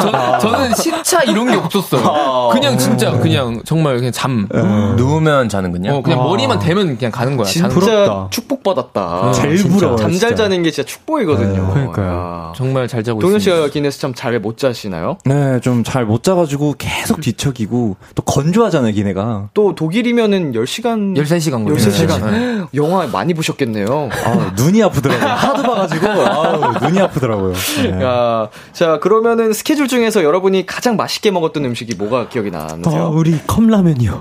[0.02, 2.50] 저, 저는 시차 이런 게 없었어요.
[2.52, 4.48] 그냥 진짜 그냥 정말 그냥 잠.
[4.96, 5.94] 누우면 자는군요.
[5.96, 7.46] 어, 그냥 머리만 대면 그냥 가는 거야.
[7.46, 8.28] 자는 진짜 부럽다.
[8.30, 9.32] 축복받았다.
[9.32, 9.74] 제일 진짜.
[9.74, 10.34] 부러워요, 잠잘 진짜.
[10.34, 11.70] 자는 게 진짜 축복이거든요.
[11.72, 12.06] 그러니까요.
[12.08, 12.52] 야.
[12.56, 13.62] 정말 잘 자고 동현 있습니다.
[13.62, 15.18] 씨가 기내에서 참 잘 못 자시나요?
[15.24, 19.48] 네, 좀 잘 못 자가지고 계속 뒤척이고 또 건조하잖아요, 기내가.
[19.54, 21.76] 또 독일이면은 10시간 13시간 걸려요.
[21.78, 24.08] 13시간 영화 많이 보셨겠네요.
[24.24, 25.28] 아, 눈이 아프더라고요.
[25.28, 27.52] 하도 봐가지고 아우, 눈이 아프더라고요.
[27.54, 28.02] 네.
[28.02, 33.04] 야, 자 그러면 은 스케줄 중에서 여러분이 가장 맛있게 먹었던 음식이 뭐가 기억이 나세요?
[33.04, 34.18] 어, 우리 컵라면이요.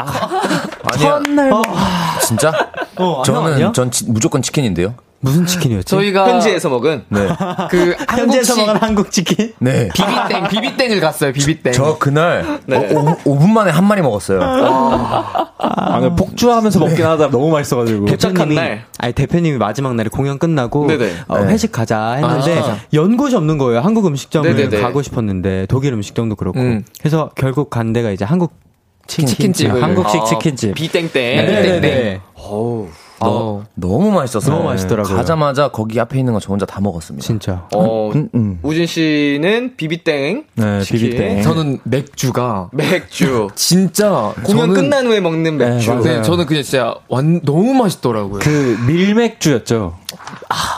[0.83, 1.21] 아니야.
[2.21, 2.51] 진짜?
[2.97, 3.73] 어, 저는?
[3.73, 4.95] 전 치- 무조건 치킨인데요.
[5.23, 5.85] 무슨 치킨이었지?
[5.85, 7.27] 저희가 현지에서 먹은 네.
[7.69, 9.53] 그 현지에서 먹은 한국 치킨?
[9.59, 9.89] 네.
[9.93, 11.31] 비비땡 비비땡을 갔어요.
[11.31, 11.73] 비비땡.
[11.73, 12.77] 저 그날 네.
[12.93, 14.41] 오, 5분 만에 한 마리 먹었어요.
[14.41, 18.05] 아, 근데 폭주하면서 먹긴 하다 너무 맛있어가지고.
[18.07, 18.85] 대표님이- 날.
[18.97, 21.11] 아니 대표님이 마지막 날에 공연 끝나고 네네.
[21.27, 21.53] 어, 네.
[21.53, 23.79] 회식 가자 했는데 아, 연곳이 없는 거예요.
[23.81, 24.81] 한국 음식점을 네네네.
[24.81, 26.59] 가고 싶었는데 독일 음식점도 그렇고.
[26.59, 26.83] 음.
[26.99, 28.53] 그래서 결국 간 데가 이제 한국
[29.07, 29.83] 치킨집을.
[29.83, 30.73] 한국식 아, 치킨집.
[30.75, 31.11] 비땡땡.
[31.45, 32.21] 네네네.
[32.35, 32.87] 어우.
[33.29, 33.63] 어.
[33.75, 34.55] 너무 맛있었어요.
[34.55, 35.15] 너무 맛있더라고요.
[35.15, 37.25] 가자마자 거기 앞에 있는 거 저 혼자 다 먹었습니다.
[37.25, 37.67] 진짜.
[37.75, 38.59] 어, 음, 음.
[38.63, 40.45] 우진 씨는 비비땡.
[40.55, 40.99] 네, 치킨.
[41.11, 41.41] 비비땡.
[41.43, 43.47] 저는 맥주가 맥주.
[43.55, 45.89] 진짜 공연 저는- 끝난 후에 먹는 맥주.
[45.91, 46.03] 맞아요.
[46.03, 48.39] 네, 저는 그냥 진짜 완 너무 맛있더라고요.
[48.39, 49.95] 그 밀맥주였죠.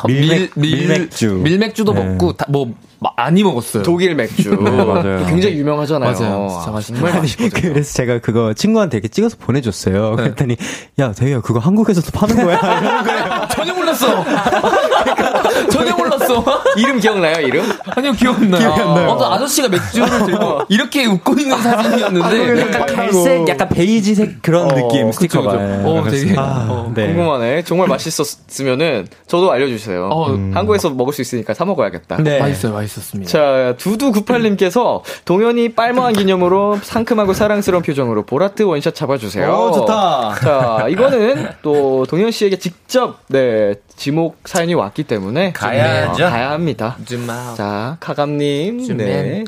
[0.07, 1.39] 밀맥, 밀, 밀맥주.
[1.43, 2.03] 밀맥주도 네.
[2.03, 2.73] 먹고 다, 뭐
[3.15, 3.83] 많이 먹었어요.
[3.83, 4.51] 독일 맥주.
[4.51, 5.25] 맞아요.
[5.27, 6.11] 굉장히 유명하잖아요.
[6.13, 6.47] 맞아요.
[6.49, 7.19] 진짜 아, 맛있는 정말.
[7.21, 7.73] 맛있거든요.
[7.73, 10.15] 그래서 제가 그거 친구한테 이렇게 찍어서 보내줬어요.
[10.15, 10.55] 그랬더니
[10.99, 12.59] 야 대희야 그거 한국에서도 파는 거야.
[12.59, 13.47] 거예요.
[13.53, 14.23] 전혀 몰랐어.
[15.71, 16.43] 전혀 몰랐어.
[16.77, 17.65] 이름 기억나요, 이름?
[17.95, 18.75] 아니요 기억 안 나요.
[18.75, 19.09] 나요.
[19.09, 25.07] 어떤 아저씨가 맥주를 들고 이렇게 웃고 있는 사진이었는데 약간 갈색, 약간 베이지색 그런 어, 느낌
[25.07, 25.51] 그쵸, 스티커가.
[25.51, 25.63] 그쵸.
[25.63, 26.65] 네, 어, 되게 그렇습니다.
[26.69, 26.91] 어.
[26.95, 27.07] 네.
[27.07, 27.63] 궁금하네.
[27.63, 30.07] 정말 맛있었으면은 저도 알려주세요.
[30.11, 30.51] 어, 음.
[30.53, 32.17] 한국에서 먹을 수 있으니까 사 먹어야겠다.
[32.17, 32.39] 네.
[32.39, 33.31] 맛있어요, 맛있 었습니다.
[33.31, 39.51] 자, 두두구팔님께서 동현이 빨모한 기념으로 상큼하고 사랑스러운 표정으로 보라트 원샷 잡아주세요.
[39.51, 40.35] 오, 좋다.
[40.41, 45.53] 자, 이거는 또 동현 씨에게 직접, 네, 지목 사연이 왔기 때문에.
[45.53, 46.25] 가야죠.
[46.25, 46.97] 어, 가야 합니다.
[47.05, 47.53] 줌마.
[47.55, 48.97] 자, 카감님.
[48.97, 49.43] 네.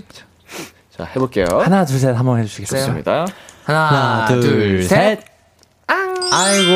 [0.98, 1.46] 자, 해볼게요.
[1.52, 2.82] 하나, 둘, 셋 한번 해주시겠어요?
[2.82, 3.26] 좋습니다.
[3.66, 5.20] 하나, 하나, 둘, 셋.
[5.20, 5.35] 앙.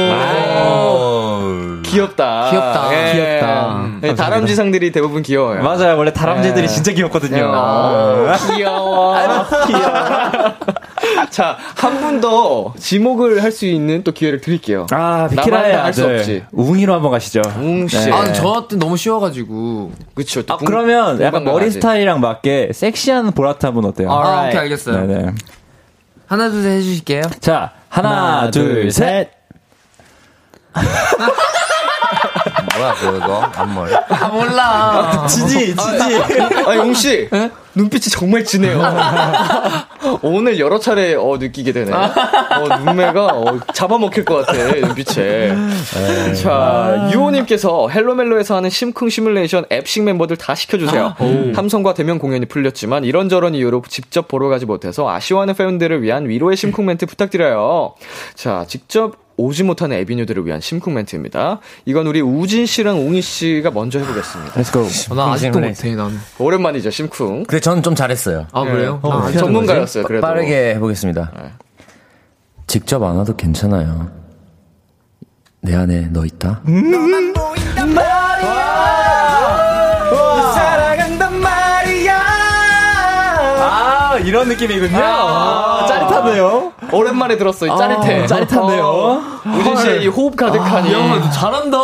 [0.10, 1.82] 아이고.
[1.84, 2.50] 귀엽다.
[2.52, 2.90] 귀엽다.
[2.94, 3.14] 예.
[3.14, 3.88] 귀엽다.
[4.02, 5.64] 네, 다람쥐상들이 대부분 귀여워요.
[5.64, 5.98] 맞아요.
[5.98, 6.74] 원래 다람쥐들이 네.
[6.74, 7.52] 진짜 귀엽거든요.
[7.54, 9.16] 아, 귀여워.
[9.68, 10.54] 귀여워.
[11.32, 14.86] 자, 한 분 더 지목을 할 수 있는 또 기회를 드릴게요.
[14.92, 16.18] 아, 비키라의 나만 할수 아들.
[16.20, 16.44] 없지.
[16.52, 17.42] 웅이로 한번 가시죠.
[17.58, 17.98] 웅 씨.
[18.06, 18.12] 네.
[18.12, 19.92] 아, 저한테 너무 쉬워가지고.
[20.14, 20.44] 그쵸.
[20.46, 21.76] 또 아, 분- 그러면 약간 머리 하지.
[21.76, 24.12] 스타일이랑 맞게 섹시한 보라트 한분 어때요?
[24.12, 25.08] 아, 오케이, 알겠어요.
[25.08, 25.32] 네네.
[26.28, 27.22] 하나, 둘, 셋 해주실게요.
[27.40, 29.32] 자, 하나, 둘, 셋.
[32.76, 33.96] 뭐야 그거 앞머리.
[33.96, 35.26] 아, 몰라.
[35.28, 35.84] 지지, 지지.
[36.66, 37.30] 아, 용 씨.
[37.80, 38.82] 눈빛이 정말 진해요.
[40.22, 41.92] 오늘 여러 차례 어, 느끼게 되네.
[41.94, 45.56] 어, 눈매가 어, 잡아먹힐 것 같아, 눈빛에.
[46.42, 51.16] 자, 유호님께서 헬로멜로에서 하는 심쿵 시뮬레이션 앱식 멤버들 다 시켜주세요.
[51.56, 56.86] 함성과 대면 공연이 풀렸지만 이런저런 이유로 직접 보러 가지 못해서 아쉬워하는 팬들을 위한 위로의 심쿵
[56.86, 57.96] 멘트 부탁드려요.
[58.36, 61.60] 자, 직접 오지 못하는 에비뉴들을 위한 심쿵 멘트입니다.
[61.86, 64.54] 이건 우리 우진 씨랑 웅이 씨가 먼저 해보겠습니다.
[64.62, 64.86] Let's go.
[65.12, 66.20] 어, 나 아직도 못해, 난.
[66.38, 67.44] 오랜만이죠, 심쿵.
[67.46, 68.48] 근데 저는 좀 잘했어요.
[68.52, 69.00] 아, 그래요?
[69.02, 70.22] 어, 아, 전문가였어요, 그래도.
[70.28, 71.32] 빠르게 해보겠습니다.
[72.68, 74.12] 직접 안 와도 괜찮아요.
[75.62, 76.62] 내 안에 너 있다.
[80.54, 82.20] 사랑한단 말이야.
[83.62, 84.98] 아, 이런 느낌이군요.
[85.02, 85.79] 아,
[86.10, 86.74] 짜릿하네요.
[86.92, 88.24] 오랜만에 들었어, 이 짜릿해.
[88.24, 88.84] 아, 짜릿한데요?
[88.84, 89.22] 어,
[89.58, 90.94] 우진 씨의 이 호흡 가득하니.
[90.94, 91.78] 야, 잘한다.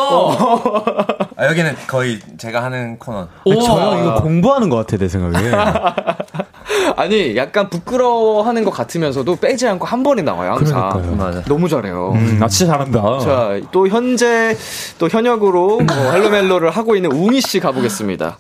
[1.38, 3.28] 아, 여기는 거의 제가 하는 코너.
[3.46, 5.52] 저요 이거 공부하는 것 같아 내 생각에.
[6.98, 10.90] 아니, 약간 부끄러워하는 것 같으면서도 빼지 않고 한 번에 나와요, 항상.
[10.90, 11.16] 그러니까요.
[11.16, 11.42] 맞아.
[11.44, 12.12] 너무 잘해요.
[12.16, 13.20] 음, 나 진짜 잘한다.
[13.20, 14.56] 자, 또 현재
[14.98, 18.38] 또 현역으로 뭐 헬로멜로를 하고 있는 웅이 씨 가보겠습니다.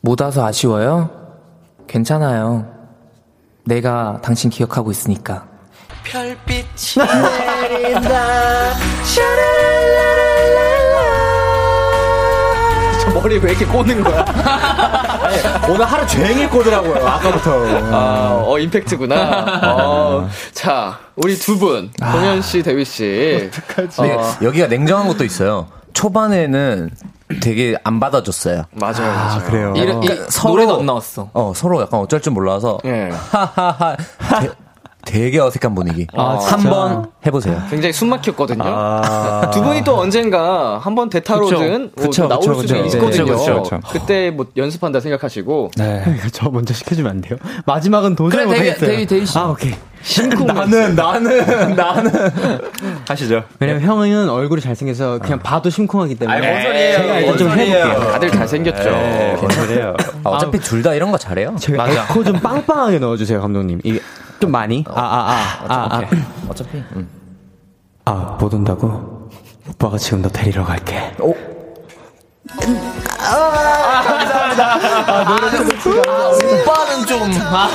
[0.00, 1.10] 못 와서 아쉬워요?
[1.86, 2.66] 괜찮아요.
[3.68, 5.46] 내가 당신 기억하고 있으니까.
[13.02, 14.24] 저 머리 왜 이렇게 꼬는 거야?
[15.68, 17.66] 오늘 하루 종일 꼬더라고요, 아까부터.
[17.94, 19.74] 아, 어, 임팩트구나.
[19.76, 23.50] 어, 자, 우리 두 분, 동현 씨, 대휘 씨.
[23.96, 25.68] 근데 여기가 냉정한 것도 있어요.
[25.92, 26.90] 초반에는
[27.42, 28.64] 되게 안 받아줬어요.
[28.72, 29.42] 맞아요, 맞아요.
[29.44, 29.72] 그래요.
[29.76, 31.30] 이, 이, 그러니까 서로- 노래도 안 나왔어.
[31.32, 33.10] 어, 서로 약간 어쩔 줄 몰라서 예.
[33.12, 33.96] 하하하
[35.08, 36.06] 되- 되게 어색한 분위기.
[36.14, 37.60] 아, 한번 해보세요.
[37.70, 38.62] 굉장히 숨 막혔거든요.
[38.64, 39.50] 아.
[39.52, 42.96] 두 분이 또 언젠가 한번 대타로든 뭐 그쵸, 나올 그쵸, 수도 그쵸.
[42.98, 43.24] 있거든요.
[43.24, 43.80] 네, 그쵸, 그쵸.
[43.90, 46.02] 그때 뭐 연습한다 생각하시고 네.
[46.32, 47.38] 저 먼저 시켜주면 안 돼요?
[47.66, 48.96] 마지막은 도저히 그래, 대휘, 못하겠어요.
[48.96, 49.38] 대휘, 대휘 씨.
[49.38, 49.74] 아 오케이.
[50.46, 52.12] 나는, 나는, 나는.
[53.08, 53.42] 하시죠.
[53.58, 56.40] 왜냐면 형은 얼굴이 잘생겨서 그냥 봐도 심쿵하기 때문에.
[56.40, 56.96] 뭔 소리예요.
[56.98, 57.50] 제가 일단 뭔 좀.
[57.50, 58.12] 해볼게요.
[58.12, 58.90] 다들 잘생겼죠.
[59.40, 59.94] 뭔 소리예요.
[60.24, 61.56] 아, 어차피 둘 다 이런 거 잘해요.
[61.58, 63.80] 제가 에코 좀 빵빵하게 넣어주세요 감독님.
[63.82, 64.00] 이게
[64.40, 64.84] 좀 많이.
[64.88, 66.00] 아아 아 아 아.
[66.48, 66.78] 어차피.
[66.78, 67.08] 음.
[68.04, 69.28] 아, 못 온다고?
[69.68, 71.14] 오빠가 지금 너 데리러 갈게.
[71.20, 71.34] 오
[76.66, 77.30] 빠는 좀.
[77.40, 77.68] 아,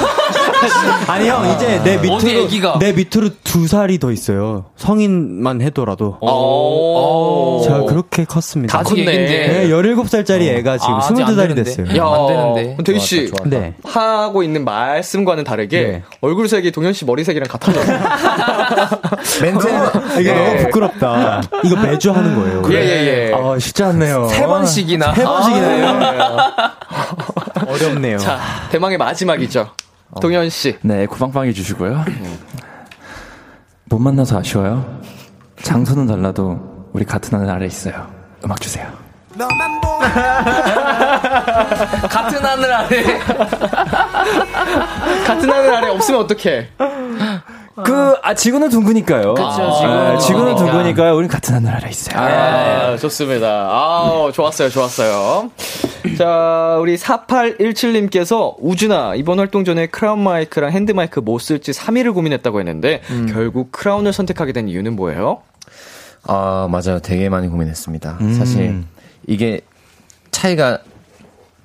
[1.08, 2.80] 아니 형 이제 내 어디 밑으로 애기가?
[2.80, 4.66] 내 밑으로 두 살이 더 있어요.
[4.78, 6.18] 성인만 해도라도.
[6.22, 7.62] 오.
[7.64, 8.82] 제가 그렇게 컸습니다.
[8.82, 9.12] 애긴데.
[9.14, 11.64] 네, 17살짜리 애가 지금 아, 아직 안 22살이 되는데.
[11.64, 11.98] 됐어요.
[11.98, 12.78] 야, 안 되는데.
[12.84, 13.28] 대휘 씨.
[13.30, 13.60] 좋았다, 좋았다.
[13.60, 13.74] 네.
[13.86, 16.04] 하고 있는 말씀과는 다르게 네.
[16.22, 17.76] 얼굴 색이 동현 씨 머리 색이랑 같아요.
[19.42, 20.46] 멘트는 이게 네.
[20.46, 21.42] 너무 부끄럽다.
[21.64, 22.64] 이거 매주 하는 거예요.
[22.72, 23.34] 예, 예, 예.
[23.34, 24.28] 아, 쉽지 않네요.
[24.28, 25.14] 세 번씩이나.
[25.14, 25.94] 세 번씩이나 해요.
[26.90, 27.16] 아,
[27.68, 28.18] 어렵네요.
[28.18, 28.40] 자,
[28.72, 29.72] 대망의 마지막이죠.
[30.22, 30.78] 동현 씨.
[30.82, 32.04] 네, 구방방해 주시고요.
[33.86, 35.02] 못 만나서 아쉬워요.
[35.62, 38.08] 장소는 달라도 우리 같은 하늘 아래 있어요.
[38.44, 38.88] 음악 주세요.
[42.10, 43.18] 같은 하늘 아래.
[45.26, 46.70] 같은 하늘 아래 없으면 어떡해?
[47.76, 49.34] 그, 아, 지구는 둥그니까요.
[49.34, 50.72] 그쵸, 아, 지구는 지구는 둥그니까.
[50.78, 51.16] 둥그니까요.
[51.16, 52.20] 우린 같은 하늘 아래 있어요.
[52.20, 53.48] 아, 좋습니다.
[53.48, 55.50] 아, 좋았어요, 좋았어요.
[56.18, 62.60] 자, 우리 4817님께서 우진아, 이번 활동 전에 크라운 마이크랑 핸드 마이크 뭐 쓸지 3일을 고민했다고
[62.60, 63.02] 했는데,
[63.32, 65.42] 결국 크라운을 선택하게 된 이유는 뭐예요?
[66.26, 67.00] 아, 맞아요.
[67.02, 68.20] 되게 많이 고민했습니다.
[68.38, 68.84] 사실
[69.26, 69.62] 이게
[70.32, 70.80] 차이가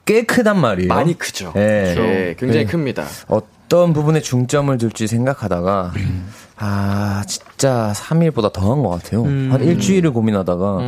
[0.05, 0.89] 꽤 크단 말이에요.
[0.89, 1.53] 많이 크죠.
[1.55, 1.95] 네.
[1.95, 2.71] 네, 굉장히 네.
[2.71, 3.05] 큽니다.
[3.29, 5.93] 어 떤 부분에 중점을 둘지 생각하다가
[6.57, 9.25] 아 진짜 3일보다 더 한 것 같아요.
[9.25, 10.79] 한 일주일을 고민하다가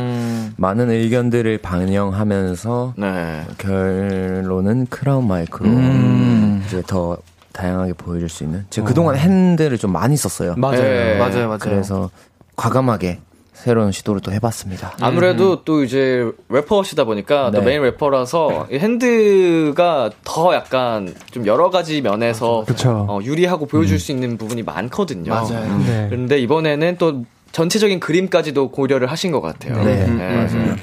[0.57, 3.45] 많은 의견들을 반영하면서 네.
[3.57, 5.69] 결론은 크라운 마이크로
[6.65, 7.17] 이제 더
[7.53, 8.65] 다양하게 보여줄 수 있는.
[8.69, 9.17] 제가 그동안 어.
[9.17, 10.55] hand를 좀 많이 썼어요.
[10.57, 10.81] 맞아요.
[10.81, 11.17] 네.
[11.19, 11.57] 맞아요, 맞아요.
[11.59, 12.09] 그래서
[12.55, 13.19] 과감하게
[13.61, 14.93] 새로운 시도를 또 해봤습니다.
[14.99, 15.57] 아무래도 음.
[15.65, 17.59] 또 이제 래퍼시다 보니까 네.
[17.59, 23.99] 또 메인 래퍼라서 hand가 더 약간 좀 여러 가지 면에서 어, 유리하고 보여줄 음.
[23.99, 25.31] 수 있는 부분이 많거든요.
[25.31, 25.77] 맞아요.
[25.85, 26.07] 네.
[26.09, 29.83] 그런데 이번에는 또 전체적인 그림까지도 고려를 하신 것 같아요.
[29.83, 30.35] 네, 네.
[30.35, 30.75] 맞아요.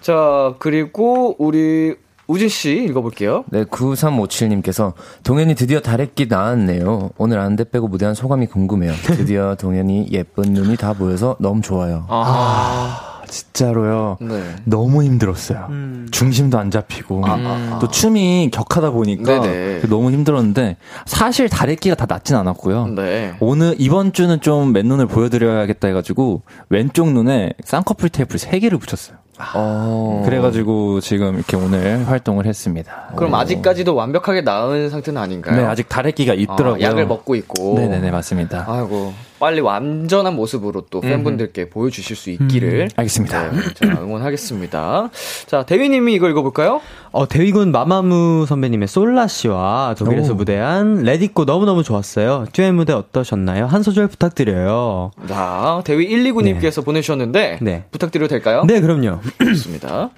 [0.00, 1.96] 자, 그리고 우리
[2.30, 3.44] 우진 씨 읽어볼게요.
[3.48, 4.92] 네, 9357님께서
[5.24, 7.10] 동현이 드디어 다래끼 나왔네요.
[7.18, 8.92] 오늘 안대 빼고 무대한 소감이 궁금해요.
[9.02, 12.06] 드디어 동현이 예쁜 눈이 다 보여서 너무 좋아요.
[12.08, 13.06] 아.
[13.30, 14.18] 진짜로요.
[14.20, 14.42] 네.
[14.64, 15.66] 너무 힘들었어요.
[15.70, 16.08] 음.
[16.10, 17.78] 중심도 안 잡히고 아, 아, 아.
[17.80, 19.82] 또 춤이 격하다 보니까 네네.
[19.88, 20.76] 너무 힘들었는데
[21.06, 22.88] 사실 다래끼가 다 낫진 않았고요.
[22.88, 23.34] 네.
[23.38, 29.18] 오늘 이번 주는 좀 맨눈을 보여드려야겠다 해가지고 왼쪽 눈에 쌍꺼풀 테이프를 3 개를 붙였어요.
[29.54, 30.22] 어.
[30.24, 33.10] 그래가지고 지금 이렇게 오늘 활동을 했습니다.
[33.16, 33.36] 그럼 오.
[33.36, 35.56] 아직까지도 완벽하게 나은 상태는 아닌가요?
[35.56, 36.74] 네, 아직 다래끼가 있더라고요.
[36.74, 37.74] 아, 약을 먹고 있고.
[37.78, 38.64] 네네네, 맞습니다.
[38.68, 39.12] 아이고.
[39.40, 41.70] 빨리 완전한 모습으로 또 팬분들께 음.
[41.70, 42.82] 보여주실 수 있기를.
[42.82, 42.88] 음.
[42.94, 43.50] 알겠습니다.
[43.50, 45.10] 네, 자, 응원하겠습니다.
[45.46, 46.80] 자, 대휘님이 이거 읽어볼까요?
[47.10, 50.36] 어, 대휘군 마마무 선배님의 솔라 씨와 독일에서 오.
[50.36, 52.46] 무대한 Let It Go 너무너무 좋았어요.
[52.52, 53.66] 듀엣 무대 어떠셨나요?
[53.66, 55.12] 한 소절 부탁드려요.
[55.26, 56.84] 자, 대위 129님께서 네.
[56.84, 57.58] 보내주셨는데.
[57.62, 57.84] 네.
[57.90, 58.62] 부탁드려도 될까요?
[58.66, 59.20] 네, 그럼요.
[59.42, 60.10] 좋습니다.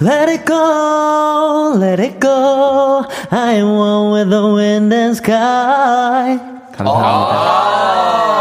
[0.00, 3.04] Let it go, let it go.
[3.30, 6.59] I am one with the wind and sky.
[6.84, 7.34] 감사합니다.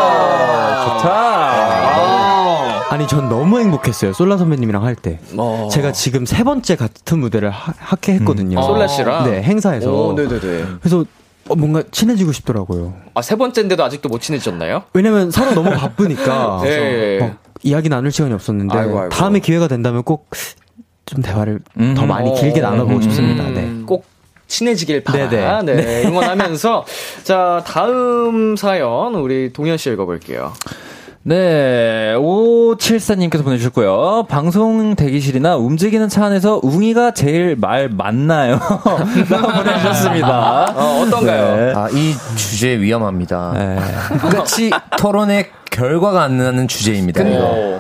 [0.01, 1.09] 아~ 좋다.
[1.89, 4.13] 아~ 아니, 전 너무 행복했어요.
[4.13, 5.19] 솔라 선배님이랑 할 때.
[5.37, 8.59] 어~ 제가 지금 세 번째 같은 무대를 하, 하게 했거든요.
[8.59, 8.63] 음.
[8.63, 9.29] 솔라 씨랑?
[9.29, 9.91] 네, 행사에서.
[9.91, 10.65] 오, 네네네.
[10.79, 11.05] 그래서
[11.47, 12.93] 어, 뭔가 친해지고 싶더라고요.
[13.13, 14.83] 아, 세 번째인데도 아직도 못 친해졌나요?
[14.93, 16.61] 왜냐면 서로 너무 바쁘니까.
[16.65, 17.19] 네.
[17.19, 18.77] 막 이야기 나눌 시간이 없었는데.
[18.77, 19.09] 아이고, 아이고.
[19.09, 20.29] 다음에 기회가 된다면 꼭
[21.09, 21.95] 좀 대화를 음.
[21.95, 23.01] 더 많이 길게 나눠보고 음.
[23.01, 23.43] 싶습니다.
[23.49, 23.67] 네.
[23.85, 24.05] 꼭
[24.49, 25.29] 친해지길 바라.
[25.29, 25.75] 네네.
[25.75, 26.07] 네, 네.
[26.07, 26.85] 응원하면서
[27.23, 30.51] 자 다음 사연 우리 동현 씨 읽어볼게요.
[31.21, 34.25] 네, 574님께서 보내주셨고요.
[34.29, 38.57] 방송 대기실이나 움직이는 차 안에서 웅이가 제일 말 맞나요?
[39.29, 40.73] 보내주셨습니다.
[40.75, 41.55] 어, 어떤가요?
[41.55, 41.73] 네.
[41.75, 43.53] 아, 이 주제 위험합니다.
[43.53, 43.77] 네.
[44.29, 47.21] 끝이 토론의 결과가 안 나는 주제입니다.
[47.21, 47.79] 이거.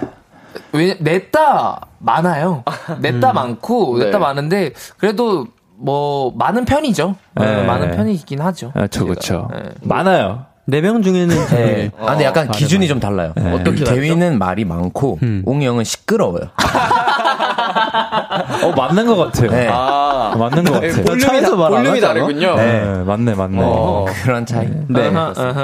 [0.73, 2.63] 왜, 냈다 많아요.
[2.99, 3.35] 냈다 음.
[3.35, 4.17] 많고, 냈다 네.
[4.17, 5.47] 많은데, 그래도
[5.79, 7.15] 뭐 많은 편이죠.
[7.35, 7.63] 네.
[7.63, 8.71] 많은 편이긴 하죠.
[8.71, 9.49] 그렇죠, 그렇죠.
[9.53, 9.69] 네.
[9.81, 10.45] 많아요.
[10.65, 11.91] 네명 중에는 네.
[11.99, 13.33] 아, 근데 약간 기준이 좀 달라요.
[13.35, 13.51] 네.
[13.51, 15.41] 어떻게 대위는 말이 많고 음.
[15.45, 16.49] 웅이 형은 시끄러워요.
[18.63, 19.51] 어 맞는 것 같아요.
[19.51, 19.67] 네.
[19.71, 21.03] 아, 맞는 것 같아요.
[21.03, 22.55] 볼륨이, 다, 볼륨이 다르군요.
[22.55, 22.79] 네.
[22.83, 23.57] 네, 맞네, 맞네.
[23.61, 24.67] 어, 그런 차이.
[24.87, 25.11] 네,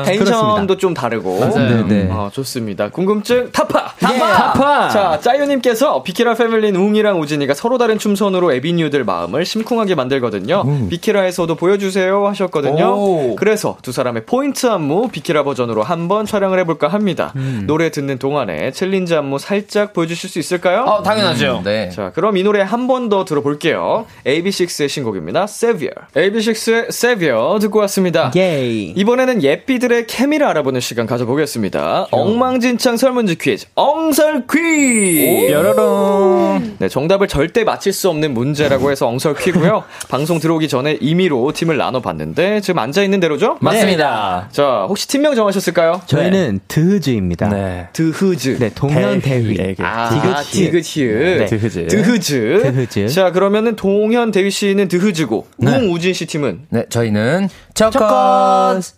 [0.05, 1.39] 텐션도 좀 다르고.
[1.55, 2.09] 네, 네.
[2.11, 2.89] 아, 좋습니다.
[2.89, 3.93] 궁금증 타파.
[3.99, 4.13] 타파.
[4.13, 4.89] 예, 타파.
[4.89, 10.63] 자, 짜유님께서 비키라 패밀리는 웅이랑 우진이가 서로 다른 춤선으로 ABNEW들 마음을 심쿵하게 만들거든요.
[10.65, 10.89] 음.
[10.89, 12.95] 비키라에서도 보여주세요 하셨거든요.
[12.95, 13.35] 오.
[13.35, 17.31] 그래서 두 사람의 포인트 안무 비키라 버전으로 한번 촬영을 해볼까 합니다.
[17.35, 17.63] 음.
[17.67, 20.83] 노래 듣는 동안에 챌린지 안무 살짝 보여주실 수 있을까요?
[20.83, 21.57] 어, 당연하죠.
[21.59, 21.89] 음, 네.
[21.95, 24.05] 자, 그럼 이 노래 한 번 더 들어볼게요.
[24.25, 25.43] AB6IX의 신곡입니다.
[25.49, 25.93] Savior.
[26.15, 28.31] AB6IX의 Savior 듣고 왔습니다.
[28.35, 28.93] 예이.
[28.95, 32.07] 이번에는 예삐들의 케미를 알아보는 시간 가져보겠습니다.
[32.11, 33.67] 엉망진창 설문지 퀴즈.
[33.75, 35.47] 엉설 퀴즈.
[35.51, 36.75] 뾰로롱.
[36.79, 39.83] 네, 정답을 절대 맞힐 수 없는 문제라고 해서 엉설 퀴고요.
[40.09, 43.57] 방송 들어오기 전에 임의로 팀을 나눠봤는데 지금 앉아 있는 대로죠?
[43.61, 44.47] 맞습니다.
[44.49, 44.55] 네.
[44.55, 46.01] 자, 혹시 팀명 정하셨을까요?
[46.05, 46.59] 저희는 네.
[46.67, 47.49] 드흐즈입니다.
[47.49, 47.87] 네.
[47.93, 48.57] 드흐즈.
[48.59, 49.75] 네, 동현 대휘.
[49.79, 51.84] 아, 디귿 히읗.
[51.87, 51.95] 네.
[52.03, 52.61] 드흐즈.
[52.63, 52.71] 드흐즈.
[52.91, 53.13] 드흐즈.
[53.13, 55.87] 자, 그러면은 동현 대휘 씨는 드흐즈고, 네.
[55.87, 56.67] 우진 씨 팀은?
[56.69, 58.93] 네, 저희는 초코즈.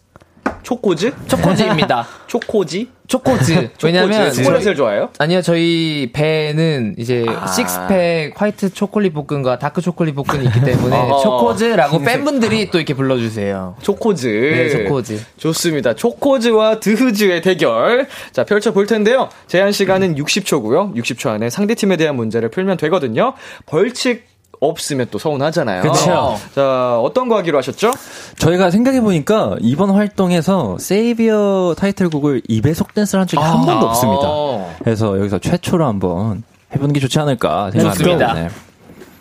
[0.63, 1.13] 초코즈?
[1.27, 2.07] 초코즈입니다.
[2.27, 2.89] 초코지?
[3.08, 3.70] 초코즈.
[3.84, 5.10] 왜냐면 초콜릿을 좋아해요?
[5.18, 7.47] 아니요, 저희 배는 이제 아.
[7.47, 13.76] 식스팩 화이트 초콜릿 복근과 다크 초콜릿 복근이 있기 때문에 초코즈라고 팬분들이 또 이렇게 불러주세요.
[13.82, 14.28] 초코즈.
[14.28, 15.20] 네, 초코즈.
[15.38, 15.93] 좋습니다.
[15.93, 18.08] 초코즈와 드흐즈의 대결.
[18.32, 19.30] 자, 펼쳐볼 텐데요.
[19.47, 20.95] 제한 시간은 60초고요.
[20.95, 23.34] 60초 안에 상대팀에 대한 문제를 풀면 되거든요.
[23.66, 24.26] 벌칙
[24.60, 25.82] 없으면 또 서운하잖아요.
[25.82, 26.38] 그렇죠.
[26.55, 27.91] 자, 어떤 거 하기로 하셨죠?
[28.38, 34.28] 저희가 생각해 보니까 이번 활동에서 세이비어 타이틀곡을 2배속 댄스를 한 적이 아~ 한 번도 없습니다.
[34.84, 36.43] 그래서 여기서 최초로 한번
[36.74, 38.34] 해보는 게 좋지 않을까 생각합니다.
[38.34, 38.49] 네.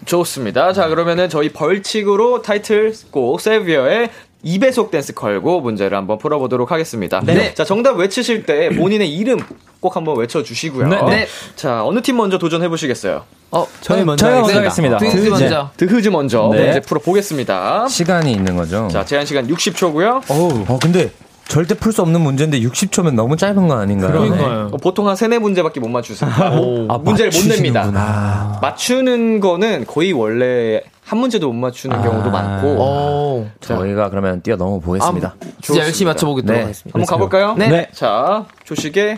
[0.07, 0.72] 좋습니다.
[0.72, 4.11] 자, 그러면은 저희 벌칙으로 타이틀곡 Savior의
[4.47, 7.20] 2배속 댄스 걸고 문제를 한번 풀어보도록 하겠습니다.
[7.24, 7.53] 네.
[7.55, 9.40] 자, 정답 외치실 때 본인의 이름
[9.80, 10.88] 꼭 한번 외쳐주시고요.
[10.88, 11.03] 네.
[11.09, 11.26] 네.
[11.57, 13.24] 자, 어느 팀 먼저 도전해보시겠어요?
[13.51, 14.99] 어, 저희 먼저 저희 하겠습니다.
[14.99, 15.70] 드흐즈 먼저.
[15.76, 16.62] 드흐즈 먼저 네.
[16.62, 17.88] 문제 풀어보겠습니다.
[17.88, 18.88] 시간이 있는 거죠?
[18.90, 20.22] 자, 제한 시간 60초고요.
[20.28, 21.11] 어, 근데
[21.49, 24.11] 절대 풀 수 없는 문제인데 60초면 너무 짧은 거 아닌가요?
[24.12, 24.70] 그러니까요.
[24.72, 26.47] 어, 보통 한 3, 4문제밖에 못 맞추습니다.
[26.88, 27.90] 아, 문제를 못 냅니다.
[27.94, 28.59] 아.
[28.61, 32.03] 맞추는 거는 거의 원래 한 문제도 못 맞추는 아.
[32.03, 32.68] 경우도 많고.
[32.68, 33.47] 오.
[33.61, 35.36] 저희가 그러면 뛰어넘어 보겠습니다.
[35.40, 36.72] 아, 진짜 열심히 맞춰보겠도록 네.
[36.92, 37.55] 한번 가볼까요?
[37.57, 37.68] 네.
[37.68, 37.88] 네.
[37.92, 39.16] 자, 조식에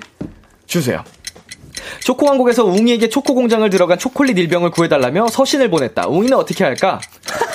[0.67, 1.03] 주세요.
[2.05, 6.09] 초코 왕국에서 웅이에게 초코 공장을 들어간 초콜릿 일병을 구해달라며 서신을 보냈다.
[6.09, 7.01] 웅이는 어떻게 할까?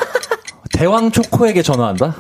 [0.74, 2.16] 대왕 초코에게 전화한다.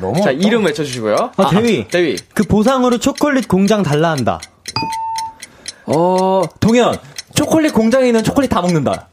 [0.00, 1.32] 너무 자 이름 외쳐주시고요.
[1.36, 1.86] 아, 대위.
[1.88, 2.16] 대위.
[2.34, 4.40] 그 보상으로 초콜릿 공장 달라 한다.
[5.86, 6.96] 어 동현
[7.34, 9.08] 초콜릿 공장에 있는 초콜릿 다 먹는다.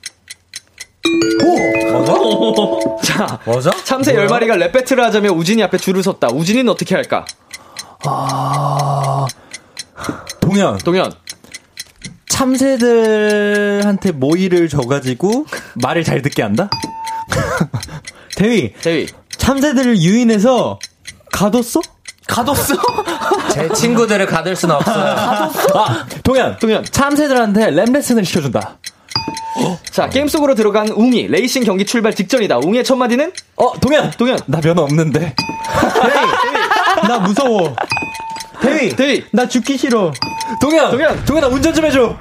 [1.43, 1.89] 오!
[1.91, 2.13] 맞아?
[3.03, 3.71] 자, 맞아?
[3.83, 4.27] 참새 뭐야?
[4.27, 6.27] 10마리가 랩 배틀을 하자며 우진이 앞에 줄을 섰다.
[6.31, 7.25] 우진이는 어떻게 할까?
[8.05, 9.25] 아.
[10.39, 10.77] 동현.
[10.79, 11.11] 동현.
[12.27, 15.45] 참새들한테 모이를 줘가지고
[15.81, 16.69] 말을 잘 듣게 한다?
[18.35, 18.73] 대위.
[18.73, 19.07] 대위.
[19.39, 20.77] 참새들을 유인해서
[21.31, 21.81] 가뒀어?
[22.27, 22.53] 가뒀어?
[23.51, 25.15] 제 친구들을 가둘 수는 없어요.
[25.15, 25.79] 가뒀어?
[25.83, 26.57] 아, 동현.
[26.59, 26.85] 동현.
[26.85, 28.77] 참새들한테 랩 레슨을 시켜준다.
[29.91, 31.27] 자, 게임 속으로 들어간 웅이.
[31.27, 32.59] 레이싱 경기 출발 직전이다.
[32.59, 33.31] 웅이의 첫 마디는?
[33.57, 34.11] 어, 동현!
[34.11, 34.39] 동현!
[34.45, 35.19] 나 면허 없는데.
[35.19, 36.13] 대휘!
[36.43, 37.07] 대휘!
[37.07, 37.75] 나 무서워.
[38.61, 38.95] 대휘!
[38.95, 39.23] 대휘!
[39.33, 40.13] 나 죽기 싫어.
[40.61, 40.91] 동현!
[40.91, 41.25] 동현!
[41.25, 42.15] 동현, 나 운전 좀 해줘!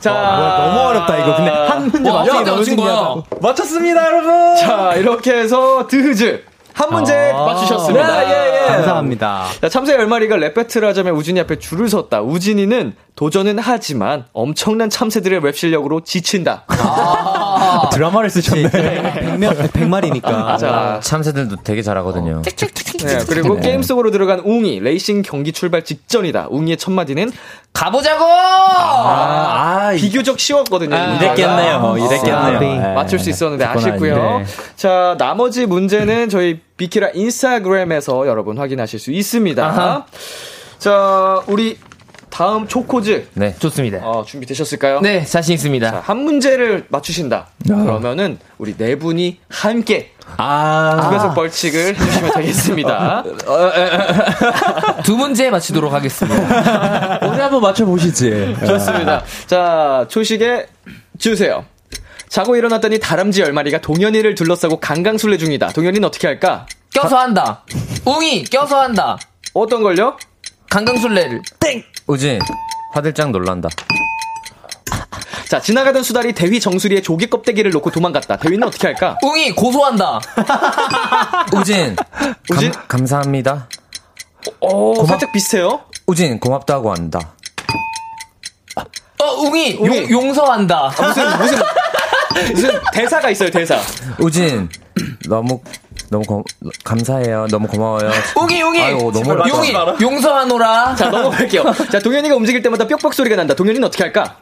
[0.00, 1.36] 자, 어, 뭐야, 너무 어렵다, 이거.
[1.36, 3.14] 근데 한 문제 맞추기 너무 신기하다.
[3.40, 4.56] 맞췄습니다, 여러분!
[4.56, 6.44] 자, 이렇게 해서 드흐즈.
[6.72, 8.20] 한 문제 아~ 맞추셨습니다.
[8.20, 8.68] 네, 예, 예.
[8.68, 9.44] 감사합니다.
[9.60, 12.22] 자, 참새 10마리가 랩 배틀을 하자면 우진이 앞에 줄을 섰다.
[12.22, 16.64] 우진이는 도전은 하지만 엄청난 참새들의 랩 실력으로 지친다.
[16.68, 17.49] 아~
[17.92, 18.70] 드라마를 쓰셨네.
[18.70, 20.58] 100명, 100마리니까.
[20.58, 22.42] 자, 참새들도 되게 잘하거든요.
[22.42, 23.62] 네, 그리고 네.
[23.62, 24.80] 게임 속으로 들어간 웅이.
[24.80, 26.48] 레이싱 경기 출발 직전이다.
[26.50, 27.32] 웅이의 첫 마디는
[27.72, 28.24] 가보자고!
[28.24, 30.94] 아, 아, 비교적 쉬웠거든요.
[30.94, 31.96] 아, 이랬겠네요.
[31.98, 32.58] 이랬겠네요.
[32.60, 32.94] 네.
[32.94, 34.38] 맞출 수 있었는데 아쉽고요.
[34.40, 34.44] 네.
[34.76, 39.64] 자, 나머지 문제는 저희 비키라 인스타그램에서 여러분 확인하실 수 있습니다.
[39.64, 40.04] 아하.
[40.78, 41.78] 자, 우리
[42.30, 43.28] 다음 초코즈.
[43.34, 43.54] 네.
[43.58, 43.98] 좋습니다.
[44.02, 45.00] 어, 준비되셨을까요?
[45.00, 45.90] 네, 자신 있습니다.
[45.90, 47.48] 자, 한 문제를 맞추신다.
[47.70, 47.74] 아.
[47.74, 51.00] 그러면은 우리 네 분이 함께 아.
[51.02, 53.24] 두 배속 벌칙을 해주시면 되겠습니다.
[55.04, 57.18] 두 문제 맞추도록 하겠습니다.
[57.26, 58.56] 오늘 한번 맞춰보시지.
[58.66, 59.22] 좋습니다.
[59.46, 60.66] 자, 초식에
[61.18, 61.64] 주세요.
[62.28, 65.68] 자고 일어났더니 다람쥐 열마리가 동현이를 둘러싸고 강강술래 중이다.
[65.68, 66.66] 동현이는 어떻게 할까?
[66.94, 67.64] 껴서 한다.
[68.04, 69.18] 웅이 껴서 한다.
[69.52, 70.16] 어떤 걸요?
[70.70, 71.42] 강강술래를.
[71.58, 71.82] 땡!
[72.10, 72.40] 우진,
[72.92, 73.68] 화들짝 놀란다.
[75.48, 78.36] 자, 지나가던 수달이 대휘 정수리에 조개 껍데기를 놓고 도망갔다.
[78.38, 79.16] 대휘는 어떻게 할까?
[79.22, 80.18] 웅이 고소한다.
[81.54, 81.94] 우진,
[82.50, 82.72] 우진?
[82.72, 83.68] 감, 감사합니다.
[84.58, 85.06] 어, 고맙...
[85.06, 85.82] 살짝 비슷해요.
[86.08, 87.34] 우진, 고맙다고 한다.
[88.74, 90.10] 어, 웅이, 웅이.
[90.10, 90.92] 용, 용서한다.
[90.98, 91.58] 아, 무슨, 무슨,
[92.54, 93.78] 무슨 대사가 있어요, 대사.
[94.18, 94.68] 우진,
[95.28, 95.60] 너무
[96.10, 96.44] 너무 고,
[96.84, 97.46] 감사해요.
[97.50, 98.10] 너무 고마워요.
[98.36, 98.82] 웅이 웅이.
[98.82, 100.96] 아유, 너무 용이 용서하노라.
[100.96, 101.64] 자 넘어갈게요.
[101.90, 103.54] 자 동현이가 움직일 때마다 뿅뿅 소리가 난다.
[103.54, 104.38] 동현이는 어떻게 할까?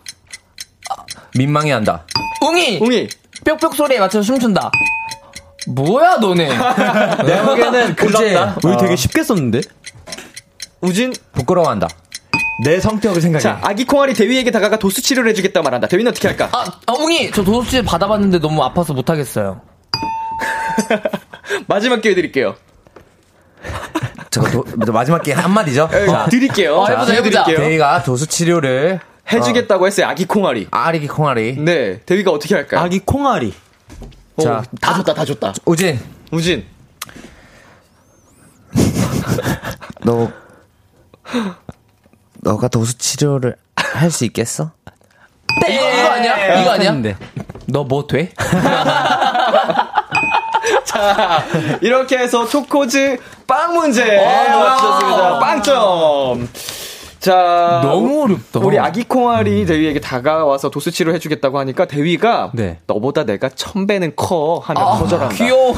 [1.37, 2.07] 민망해 한다.
[2.41, 3.09] 웅이 웅이
[3.45, 4.71] 뿅뿅 소리에 맞춰서 춤춘다.
[5.69, 6.49] 뭐야 너네?
[7.27, 8.57] 내 보기에는 글렀다.
[8.65, 9.61] 우리 되게 쉽게 썼는데.
[10.81, 11.89] 우진 부끄러워한다.
[12.65, 13.43] 내 성격을 생각해.
[13.43, 15.87] 자, 아기 콩알이 대위에게 다가가 도수 치료를 해주겠다 말한다.
[15.87, 16.49] 대위는 어떻게 할까?
[16.53, 19.61] 아, 아 웅이 저 도수 치료 받아봤는데 너무 아파서 못하겠어요.
[21.67, 22.57] 마지막 기회 드릴게요.
[24.31, 25.89] 저거 도, 마지막 기회 한마디죠?
[25.91, 26.85] 네, 자, 드릴게요.
[26.87, 27.45] 자, 해보자, 해보자.
[27.45, 29.01] 대위가 도수 치료를
[29.33, 29.87] 해주겠다고 어.
[29.87, 30.07] 했어요.
[30.07, 30.69] 아기 콩알이.
[30.71, 31.57] 아기 콩알이.
[31.59, 32.01] 네.
[32.01, 32.81] 대위가 어떻게 할까요?
[32.81, 33.53] 아기 콩알이.
[34.37, 35.53] 오, 자, 다 줬다, 다 줬다.
[35.65, 35.99] 우진.
[36.31, 36.65] 우진.
[40.05, 40.31] 너,
[42.41, 44.73] 너가 도수 치료를 할 수 있겠어?
[45.67, 45.75] 네.
[45.75, 46.61] 이거, 이거 아니야?
[46.61, 46.93] 이거 아니야?
[47.67, 48.33] 너 뭐 돼?
[50.99, 51.45] 자,
[51.81, 55.39] 이렇게 해서 초코즈 빵 문제 맞추셨습니다.
[55.39, 56.49] 빵점.
[57.21, 58.61] 자, 너무 어렵다.
[58.61, 62.79] 우리 아기 콩알이 대위에게 다가와서 도수치료 해주겠다고 하니까 대위가 네.
[62.87, 65.35] 너보다 내가 천 배는 커 하면 아, 거절한다.
[65.35, 65.75] 귀여워.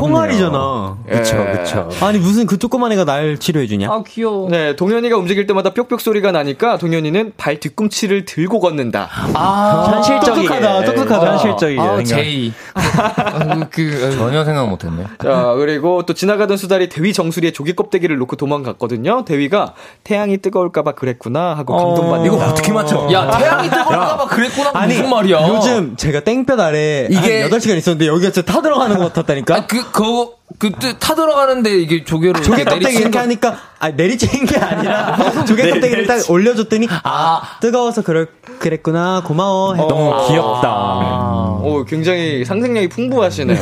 [0.00, 0.98] 콩알이잖아.
[1.08, 1.58] 그쵸, 예.
[1.58, 1.88] 그쵸.
[2.00, 3.90] 아니 무슨 그 조그만 애가 날 치료해주냐?
[3.90, 4.48] 아 귀여워.
[4.48, 9.08] 네, 동현이가 움직일 때마다 뾱뾱 소리가 나니까 동현이는 발 뒤꿈치를 들고 걷는다.
[9.34, 10.48] 아, 현실적이게.
[10.48, 11.32] 똑똑하다, 똑똑하다.
[11.32, 11.80] 현실적이게.
[11.80, 12.52] 아, 제이.
[12.74, 15.04] 아, 그, 전혀 생각 못했네.
[15.22, 19.24] 자, 그리고 또 지나가던 수달이 대위 정수리에 조개 껍데기를 놓고 도망갔거든요.
[19.24, 19.74] 대위가
[20.04, 23.08] 태양이 뜨거울까 뜨거울까봐 그랬구나 하고 감동받는 이거 어떻게 맞춰?
[23.10, 25.48] 야 태양이 뜨거울까봐 그랬구나 아니, 무슨 말이야?
[25.48, 29.54] 요즘 제가 땡볕 아래 이게 8시간 있었는데 여기가 진짜 타 들어가는 것 같았다니까.
[29.56, 34.56] 아, 그 그거 그때 타 들어가는데 이게 조개를 조개 껍데기 이렇게 하니까 아 내리치는 게
[34.58, 35.16] 아니라
[35.46, 38.28] 조개 껍데기를 딱 올려줬더니 아 뜨거워서 그럴
[38.58, 39.70] 그랬구나 고마워.
[39.70, 40.68] 어, 너무 귀엽다.
[40.68, 41.60] 아.
[41.62, 43.58] 오 굉장히 상상력이 풍부하시네요.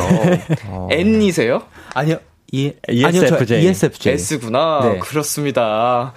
[0.66, 0.89] 어.
[0.93, 1.62] N이세요?
[1.95, 2.16] 아니요.
[2.55, 3.57] E, ESFJ.
[3.57, 4.12] 아니요, ESFJ.
[4.14, 4.80] S구나.
[4.82, 4.98] 네.
[4.98, 6.12] 그렇습니다.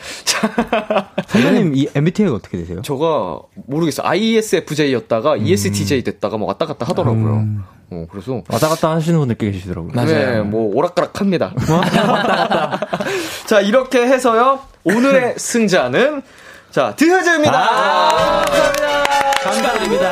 [1.27, 2.81] 선생님, 이 MBTI가 어떻게 되세요?
[2.81, 4.05] 저가 모르겠어요.
[4.05, 5.47] ISFJ였다가 음.
[5.47, 7.35] ESTJ 됐다가 뭐 왔다 갔다 하더라고요.
[7.35, 7.63] 음.
[7.89, 8.43] 어, 그래서.
[8.49, 9.93] 왔다 갔다 하시는 분들 꽤 계시더라고요.
[9.93, 10.09] 맞아요.
[10.09, 11.53] 네, 뭐, 오락가락 합니다.
[11.69, 12.87] 왔다 갔다.
[13.47, 14.59] 자, 이렇게 해서요.
[14.83, 16.21] 오늘의 승자는
[16.69, 17.53] 자, 드흐즈입니다.
[17.57, 19.03] 아, 감사합니다.
[19.41, 20.11] 감사드립니다.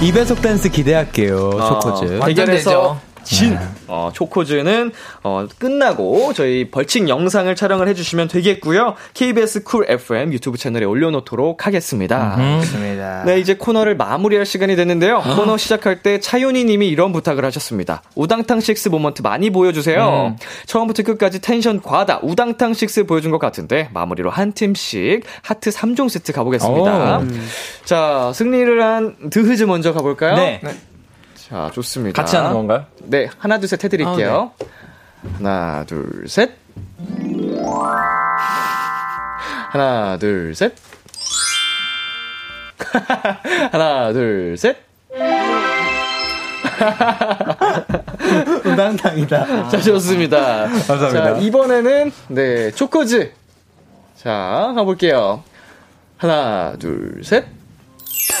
[0.00, 2.20] 2배속 댄스 기대할게요, 어, 초코즈.
[2.26, 3.58] 대결에서 진
[3.88, 8.94] 어, 초코즈는 어, 끝나고 저희 벌칙 영상을 촬영을 해주시면 되겠고요.
[9.14, 12.36] KBS 쿨 FM 유튜브 채널에 올려놓도록 하겠습니다.
[12.60, 13.24] 좋습니다.
[13.24, 15.18] 네, 이제 코너를 마무리할 시간이 됐는데요.
[15.18, 15.36] 아.
[15.36, 18.02] 코너 시작할 때 차윤희님이 이런 부탁을 하셨습니다.
[18.14, 20.34] 우당탕 식스 moment 많이 보여주세요.
[20.34, 20.36] 음.
[20.66, 26.32] 처음부터 끝까지 텐션 과다 우당탕 식스 보여준 것 같은데 마무리로 한 팀씩 하트 3종 세트
[26.32, 27.18] 가보겠습니다.
[27.18, 27.24] 오.
[27.84, 30.36] 자, 승리를 한 드흐즈 먼저 가볼까요?
[30.36, 30.60] 네.
[30.62, 30.70] 네.
[31.48, 32.22] 자, 좋습니다.
[32.22, 32.86] 같이 하는 건가요?
[33.02, 34.52] 네, 하나, 둘, 셋 해드릴게요.
[34.58, 34.66] 아, 네.
[35.36, 36.52] 하나, 둘, 셋.
[39.70, 40.72] 하나, 둘, 셋.
[43.72, 44.78] 하나, 둘, 셋.
[48.64, 49.68] 우당탕이다.
[49.68, 50.66] 자, 좋습니다.
[50.68, 51.34] 감사합니다.
[51.34, 53.32] 자, 이번에는, 네, 초코즈.
[54.16, 55.44] 자, 가볼게요.
[56.16, 57.44] 하나, 둘, 셋.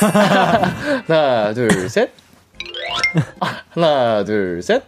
[1.06, 2.23] 하나, 둘, 셋.
[3.74, 4.82] 하나, 둘, 셋.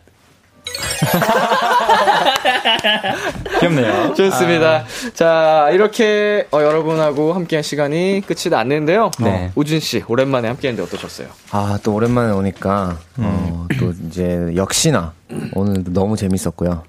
[3.61, 4.15] 귀엽네요.
[4.15, 4.79] 좋습니다.
[4.79, 4.85] 아.
[5.15, 9.11] 자, 이렇게 어, 여러분하고 함께한 시간이 끝이 났는데요.
[9.21, 9.47] 네.
[9.47, 11.29] 어, 우진 씨, 오랜만에 함께했는데 어떠셨어요?
[11.51, 13.25] 아, 또 오랜만에 오니까 음.
[13.25, 15.13] 어, 또 이제 역시나
[15.55, 16.83] 오늘도 너무 재밌었고요.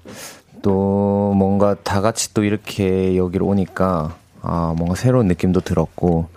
[0.62, 6.28] 또 뭔가 다 같이 또 이렇게 여기로 오니까 아, 뭔가 새로운 느낌도 들었고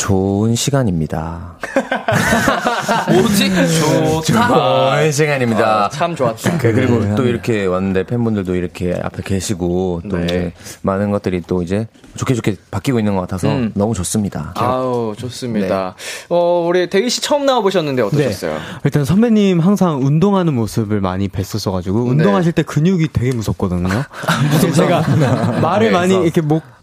[0.00, 1.58] 좋은 시간입니다.
[3.12, 3.50] 뭐지?
[4.24, 4.48] 좋다.
[4.48, 5.84] 좋은 시간입니다.
[5.84, 6.56] 아, 참 좋았다.
[6.56, 7.14] 그, 리고 네.
[7.16, 10.24] 또 이렇게 왔는데 팬분들도 이렇게 앞에 계시고 또 네.
[10.24, 11.86] 이제 많은 것들이 또 이제
[12.16, 13.72] 좋게 좋게 바뀌고 있는 것 같아서 음.
[13.74, 14.54] 너무 좋습니다.
[14.56, 15.94] 아우 좋습니다.
[15.98, 16.26] 네.
[16.30, 18.54] 어 우리 대희 씨 처음 나와 보셨는데 어떠셨어요?
[18.54, 18.58] 네.
[18.84, 22.10] 일단 선배님 항상 운동하는 모습을 많이 뵀었어가지고 네.
[22.12, 23.90] 운동하실 때 근육이 되게 무섭거든요.
[24.74, 25.02] 제가
[25.60, 26.40] 말을 네, 많이 이렇게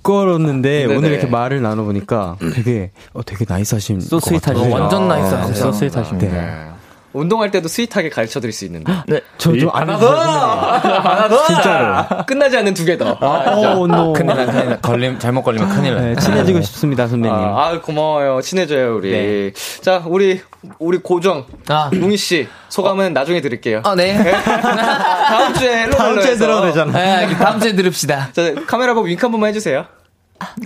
[0.08, 0.96] 못 걸었는데 네네.
[0.96, 6.32] 오늘 이렇게 말을 나눠보니까 되게 어, 되게 nice하신 so sweet하신 완전 nice하신 so sweet하십니다.
[6.34, 6.68] 네.
[7.14, 8.94] 운동할 때도 sweet하게 가르쳐 드릴 수 있는데.
[9.08, 9.22] 네.
[9.40, 10.08] 저, 저, 하나 더!
[10.16, 11.46] 하나 더!
[11.48, 12.26] 진짜로.
[12.28, 13.18] 끝나지 않는 두 개 더.
[13.20, 14.14] 아, oh, no.
[14.14, 14.80] 큰일 나, 큰일 나.
[14.82, 16.02] 걸림, 잘못 걸리면 큰일 나.
[16.02, 17.36] 네, 친해지고 싶습니다, 선배님.
[17.36, 18.42] 아, 아, 고마워요.
[18.42, 19.12] 친해져요, 우리.
[19.12, 19.52] 네.
[19.82, 20.42] 자, 우리,
[20.78, 21.46] 우리 고정.
[21.70, 21.90] 아.
[21.92, 22.48] 웅이 씨.
[22.70, 23.10] 소감은 어.
[23.10, 23.82] 나중에 드릴게요.
[23.84, 24.16] 아, 네.
[24.44, 26.92] 다음 주에 다음 주에 들어도 되잖아.
[26.92, 28.30] 네, 다음 주에 들읍시다.
[28.34, 29.86] 자, 카메라 보고 윙크 한 번만 해주세요.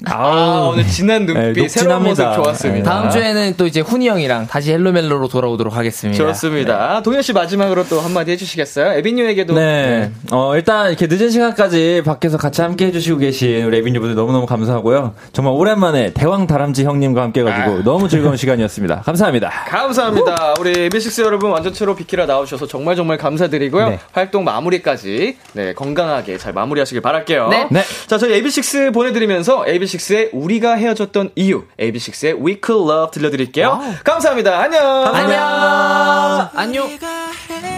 [0.06, 2.90] 아, 오늘 진한 눈빛, 네, 새로운 모습 좋았습니다.
[2.90, 6.18] 다음 주에는 또 이제 훈이 형이랑 다시 헬로멜로로 돌아오도록 하겠습니다.
[6.24, 6.96] 좋습니다.
[6.98, 7.04] 네.
[7.04, 8.94] 동현 씨 마지막으로 또 한마디 해주시겠어요?
[8.94, 9.54] ABNEW에게도.
[9.54, 9.62] 네.
[9.62, 10.12] 네.
[10.32, 15.14] 어, 일단 이렇게 늦은 시간까지 밖에서 같이 함께 해주시고 계신 우리 ABNEW분들 너무너무 감사하고요.
[15.34, 17.84] 정말 오랜만에 대왕 다람쥐 형님과 함께 해가지고 아.
[17.84, 19.02] 너무 즐거운 시간이었습니다.
[19.06, 19.50] 감사합니다.
[19.68, 20.54] 감사합니다.
[20.60, 23.90] 우리 에비식스 여러분 완전체로 비키라 나오셔서 정말 정말 감사드리고요.
[23.90, 24.00] 네.
[24.12, 27.48] 활동 마무리까지 네, 건강하게 잘 마무리하시길 바랄게요.
[27.50, 27.68] 네.
[27.72, 27.82] 네.
[28.08, 33.70] 자, 저희 에비식스 보내드리면서 AB6IX의 우리가 헤어졌던 이유, AB6IX의 We Could Love 들려드릴게요.
[33.70, 33.94] 와우.
[34.04, 34.60] 감사합니다.
[34.60, 35.16] 안녕.
[35.16, 36.50] 안녕.
[36.54, 37.71] 안녕.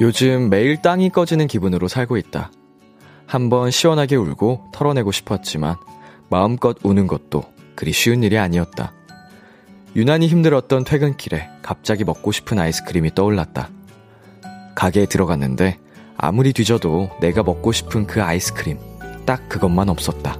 [0.00, 2.52] 요즘 매일 땅이 꺼지는 기분으로 살고 있다.
[3.26, 5.74] 한번 시원하게 울고 털어내고 싶었지만
[6.30, 7.42] 마음껏 우는 것도
[7.74, 8.92] 그리 쉬운 일이 아니었다.
[9.96, 13.68] 유난히 힘들었던 퇴근길에 갑자기 먹고 싶은 아이스크림이 떠올랐다.
[14.76, 15.80] 가게에 들어갔는데
[16.20, 18.76] 아무리 뒤져도 내가 먹고 싶은 그 아이스크림
[19.24, 20.36] 딱 그것만 없었다.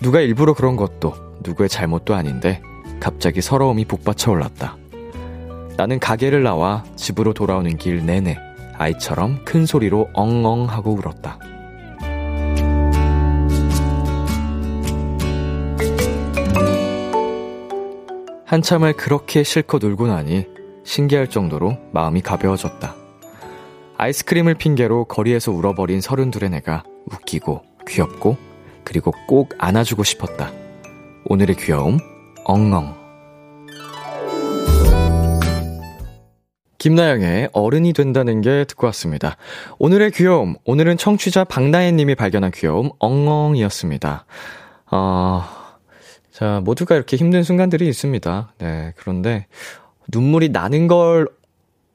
[0.00, 1.12] 누가 일부러 그런 것도
[1.42, 2.62] 누구의 잘못도 아닌데
[3.00, 4.76] 갑자기 서러움이 북받쳐 올랐다.
[5.76, 8.38] 나는 가게를 나와 집으로 돌아오는 길 내내
[8.78, 11.38] 아이처럼 큰 소리로 엉엉 하고 울었다.
[18.44, 20.46] 한참을 그렇게 실컷 울고 나니
[20.84, 23.05] 신기할 정도로 마음이 가벼워졌다.
[23.98, 28.36] 아이스크림을 핑계로 거리에서 울어버린 서른둘의 내가 웃기고 귀엽고
[28.84, 30.52] 그리고 꼭 안아주고 싶었다.
[31.24, 31.98] 오늘의 귀여움,
[32.44, 32.94] 엉엉.
[36.78, 39.36] 김나영의 어른이 된다는 게 듣고 왔습니다.
[39.78, 44.26] 오늘의 귀여움, 오늘은 청취자 박나혜 님이 발견한 귀여움, 엉엉이었습니다.
[44.92, 45.44] 어,
[46.30, 48.52] 자, 모두가 이렇게 힘든 순간들이 있습니다.
[48.58, 49.46] 네, 그런데
[50.12, 51.26] 눈물이 나는 걸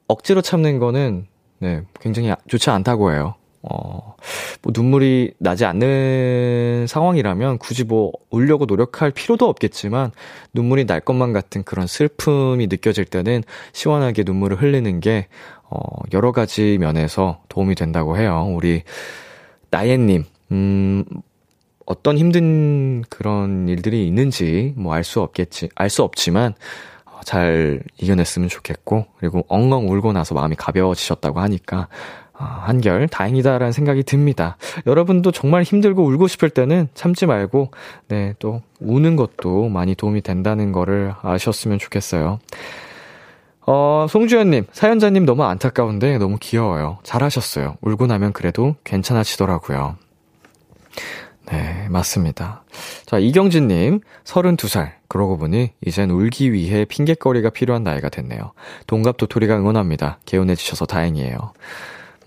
[0.08, 1.26] 억지로 참는 거는,
[1.62, 3.36] 네, 굉장히 좋지 않다고 해요.
[3.62, 4.16] 어,
[4.62, 10.10] 뭐 눈물이 나지 않는 상황이라면 굳이 뭐 울려고 노력할 필요도 없겠지만
[10.52, 15.28] 눈물이 날 것만 같은 그런 슬픔이 느껴질 때는 시원하게 눈물을 흘리는 게
[15.70, 15.78] 어,
[16.12, 18.52] 여러 가지 면에서 도움이 된다고 해요.
[18.52, 18.82] 우리
[19.70, 21.04] 나예님, 음,
[21.86, 26.56] 어떤 힘든 그런 일들이 있는지 뭐 알 수 없겠지, 알 수 없지만 어,
[27.24, 31.88] 잘 이겨냈으면 좋겠고, 그리고 엉엉 울고 나서 마음이 가벼워지셨다고 하니까
[32.34, 34.56] 아, 한결 다행이다라는 생각이 듭니다.
[34.86, 37.70] 여러분도 정말 힘들고 울고 싶을 때는 참지 말고,
[38.08, 42.40] 네, 또 우는 것도 많이 도움이 된다는 거를 아셨으면 좋겠어요.
[43.64, 46.98] 어, 송주현님, 사연자님 너무 안타까운데 너무 귀여워요.
[47.04, 47.76] 잘하셨어요.
[47.80, 49.96] 울고 나면 그래도 괜찮아지더라고요.
[51.46, 52.64] 네, 맞습니다.
[53.06, 55.01] 자, 이경진님, 32살.
[55.12, 58.52] 그러고 보니, 이젠 울기 위해 핑계거리가 필요한 나이가 됐네요.
[58.86, 60.18] 동갑 도토리가 응원합니다.
[60.24, 61.52] 개운해지셔서 다행이에요.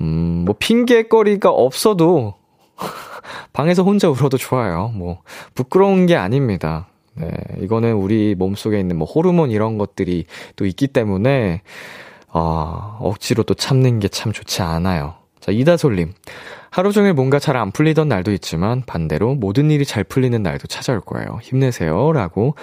[0.02, 2.36] 음, 뭐, 핑계거리가 없어도,
[3.54, 4.92] 방에서 혼자 울어도 좋아요.
[4.94, 5.24] 뭐,
[5.56, 6.86] 부끄러운 게 아닙니다.
[7.16, 10.26] 네, 이거는 우리 몸속에 있는 뭐, 호르몬 이런 것들이
[10.56, 11.64] 또 있기 때문에,
[12.30, 15.16] 어, 억지로 또 참는 게 참 좋지 않아요.
[15.40, 16.14] 자, 이다솔님.
[16.76, 21.00] 하루 종일 뭔가 잘 안 풀리던 날도 있지만 반대로 모든 일이 잘 풀리는 날도 찾아올
[21.00, 21.40] 거예요.
[21.42, 22.12] 힘내세요.
[22.12, 22.56] 라고,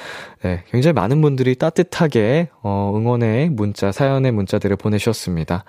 [0.42, 5.64] 네, 굉장히 많은 분들이 따뜻하게, 어, 응원의 문자, 사연의 문자들을 보내주셨습니다.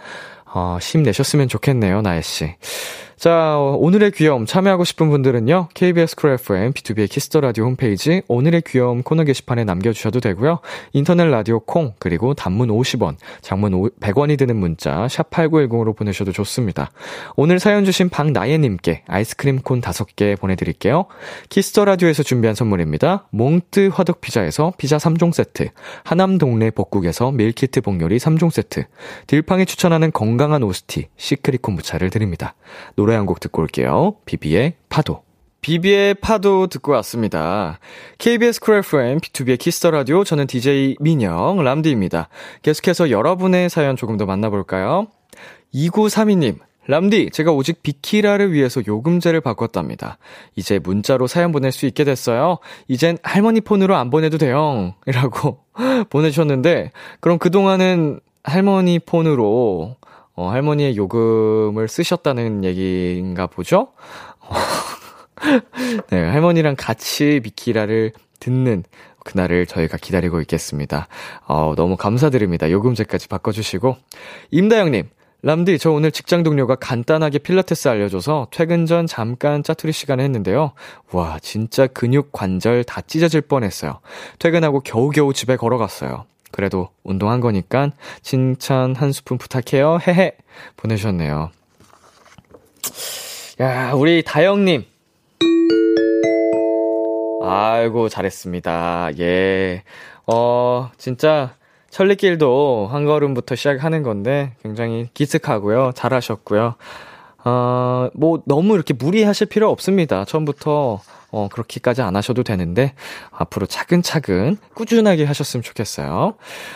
[0.54, 2.56] 어, 힘내셨으면 좋겠네요, 나혜씨.
[3.24, 5.70] 자, 오늘의 귀여움 참여하고 싶은 분들은요.
[5.74, 10.60] KBS 쿨 FM, BTOB의 키스 더 라디오 홈페이지 오늘의 귀여움 코너 게시판에 남겨 주셔도 되고요.
[10.92, 16.92] 인터넷 라디오 콩, 그리고 단문 50원, 장문 100원이 드는 문자 샵 8910으로 보내셔도 좋습니다.
[17.38, 21.06] 오늘 사연 주신 박나예 님께 아이스크림 콘 5개 보내 드릴게요.
[21.48, 23.28] 키스 더 라디오에서 준비한 선물입니다.
[23.30, 25.70] 몽뜨 화덕 피자에서 피자 3종 세트,
[26.04, 28.84] 하남 동네 복국에서 밀키트 복요리 3종 세트,
[29.28, 32.56] 딜팡이 추천하는 건강한 오스티, 시크릿 콤부차를 드립니다.
[32.98, 34.16] 노래 노래 한 곡 듣고 올게요.
[34.26, 35.22] 비비의 파도.
[35.62, 37.80] 비비의 파도 듣고 왔습니다.
[38.18, 42.28] KBS 쿨 FM, BTOB의 키스 더 라디오, 저는 DJ 민영, 람디입니다.
[42.64, 45.08] 계속해서 여러분의 사연 조금 더 만나볼까요?
[45.74, 46.58] 2932님,
[46.88, 50.18] 람디, 제가 오직 비키라를 위해서 요금제를 바꿨답니다.
[50.56, 52.58] 이제 문자로 사연 보낼 수 있게 됐어요.
[52.88, 54.96] 이젠 할머니 폰으로 안 보내도 돼요.
[55.08, 55.60] 이라고
[56.10, 56.92] 보내주셨는데,
[57.22, 59.96] 그럼 그동안은 할머니 폰으로
[60.36, 63.90] 어, 할머니의 요금을 쓰셨다는 얘기인가 보죠?
[66.10, 68.84] 네, 할머니랑 같이 비키라를 듣는
[69.24, 71.08] 그날을 저희가 기다리고 있겠습니다.
[71.48, 72.70] 어, 너무 감사드립니다.
[72.70, 73.96] 요금제까지 바꿔주시고.
[74.52, 75.10] 임다영님,
[75.44, 80.74] 람디, 저 오늘 직장 동료가 간단하게 필라테스 알려줘서 퇴근 전 잠깐 짜투리 시간에 했는데요.
[81.12, 84.00] 와, 진짜 근육 관절 다 찢어질 뻔 했어요.
[84.40, 86.26] 퇴근하고 겨우겨우 집에 걸어갔어요.
[86.54, 87.90] 그래도 운동한 거니까
[88.22, 89.98] 칭찬 한 스푼 부탁해요.
[90.08, 90.38] 헤헤.
[90.78, 91.50] 보내셨네요.
[93.60, 94.86] 야, 우리 다영님.
[97.42, 99.18] 아이고, 잘했습니다.
[99.20, 99.84] 예.
[100.28, 101.56] 어, 진짜,
[101.90, 105.92] 천리길도 한 걸음부터 시작하는 건데, 굉장히 기특하고요.
[105.96, 106.76] 잘하셨고요.
[107.46, 110.26] 어, 뭐, 너무 이렇게 무리하실 필요 없습니다.
[110.26, 112.94] 처음부터 어, 그렇게까지 안 하셔도 되는데,
[113.32, 116.36] 앞으로 차근차근 꾸준하게 하셨으면 좋겠어요.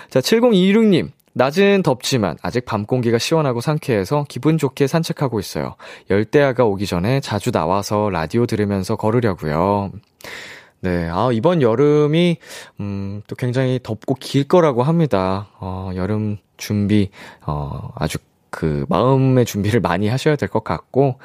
[0.09, 1.11] 자, 7026님.
[1.33, 5.75] 낮은 덥지만 아직 밤 공기가 시원하고 상쾌해서 기분 좋게 산책하고 있어요.
[6.09, 9.91] 열대야가 오기 전에 자주 나와서 라디오 들으면서 걸으려고요.
[10.81, 12.37] 네, 아, 이번 여름이,
[12.79, 15.49] 음, 또 굉장히 덥고 길 거라고 합니다.
[15.59, 17.11] 어, 여름 준비,
[17.45, 18.17] 어, 아주
[18.49, 21.19] 그 마음의 준비를 많이 하셔야 될 것 같고,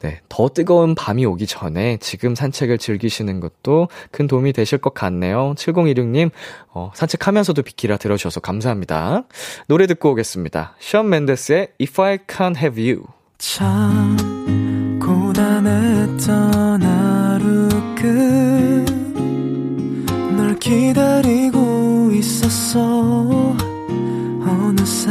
[0.00, 5.54] 네, 더 뜨거운 밤이 오기 전에 지금 산책을 즐기시는 것도 큰 도움이 되실 것 같네요.
[5.56, 6.30] 7016님,
[6.72, 9.22] 어, 산책하면서도 비키라 들어주셔서 감사합니다.
[9.68, 10.74] 노래 듣고 오겠습니다.
[10.80, 13.04] 션 맨데스의 If I Can't Have You.
[13.38, 14.16] 참,
[15.00, 17.68] 고단했던 하루
[20.34, 22.80] 끝널 기다리고 있었어.
[24.44, 25.10] 어느새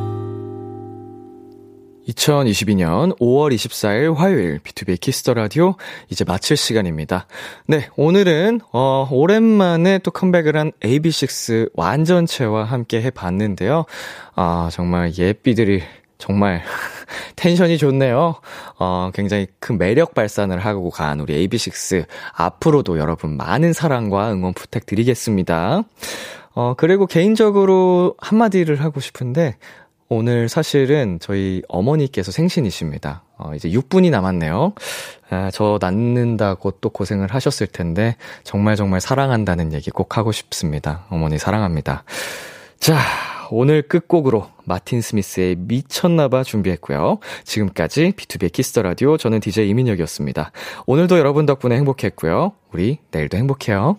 [2.11, 5.75] 2022년 5월 24일 화요일 BTOB 키스 더 라디오
[6.09, 7.27] 이제 마칠 시간입니다.
[7.67, 13.85] 네, 오늘은 어 오랜만에 또 컴백을 한 AB6 완전체와 함께 해 봤는데요.
[14.35, 15.83] 아, 정말 예삐들이
[16.17, 16.61] 정말
[17.35, 18.35] 텐션이 좋네요.
[18.77, 25.83] 어, 굉장히 큰 매력 발산을 하고 간 우리 AB6 앞으로도 여러분 많은 사랑과 응원 부탁드리겠습니다.
[26.53, 29.55] 어, 그리고 개인적으로 한마디를 하고 싶은데
[30.13, 33.23] 오늘 사실은 저희 어머니께서 생신이십니다.
[33.37, 34.73] 어, 이제 6분이 남았네요.
[35.29, 41.05] 아, 저 낳는다고 또 고생을 하셨을 텐데, 정말 정말 사랑한다는 얘기 꼭 하고 싶습니다.
[41.09, 42.03] 어머니 사랑합니다.
[42.77, 42.97] 자,
[43.51, 47.19] 오늘 끝곡으로 마틴 스미스의 미쳤나봐 준비했고요.
[47.45, 50.51] 지금까지 비투비 키스 더 라디오 저는 DJ 이민혁이었습니다.
[50.87, 52.51] 오늘도 여러분 덕분에 행복했고요.
[52.73, 53.95] 우리 내일도 행복해요.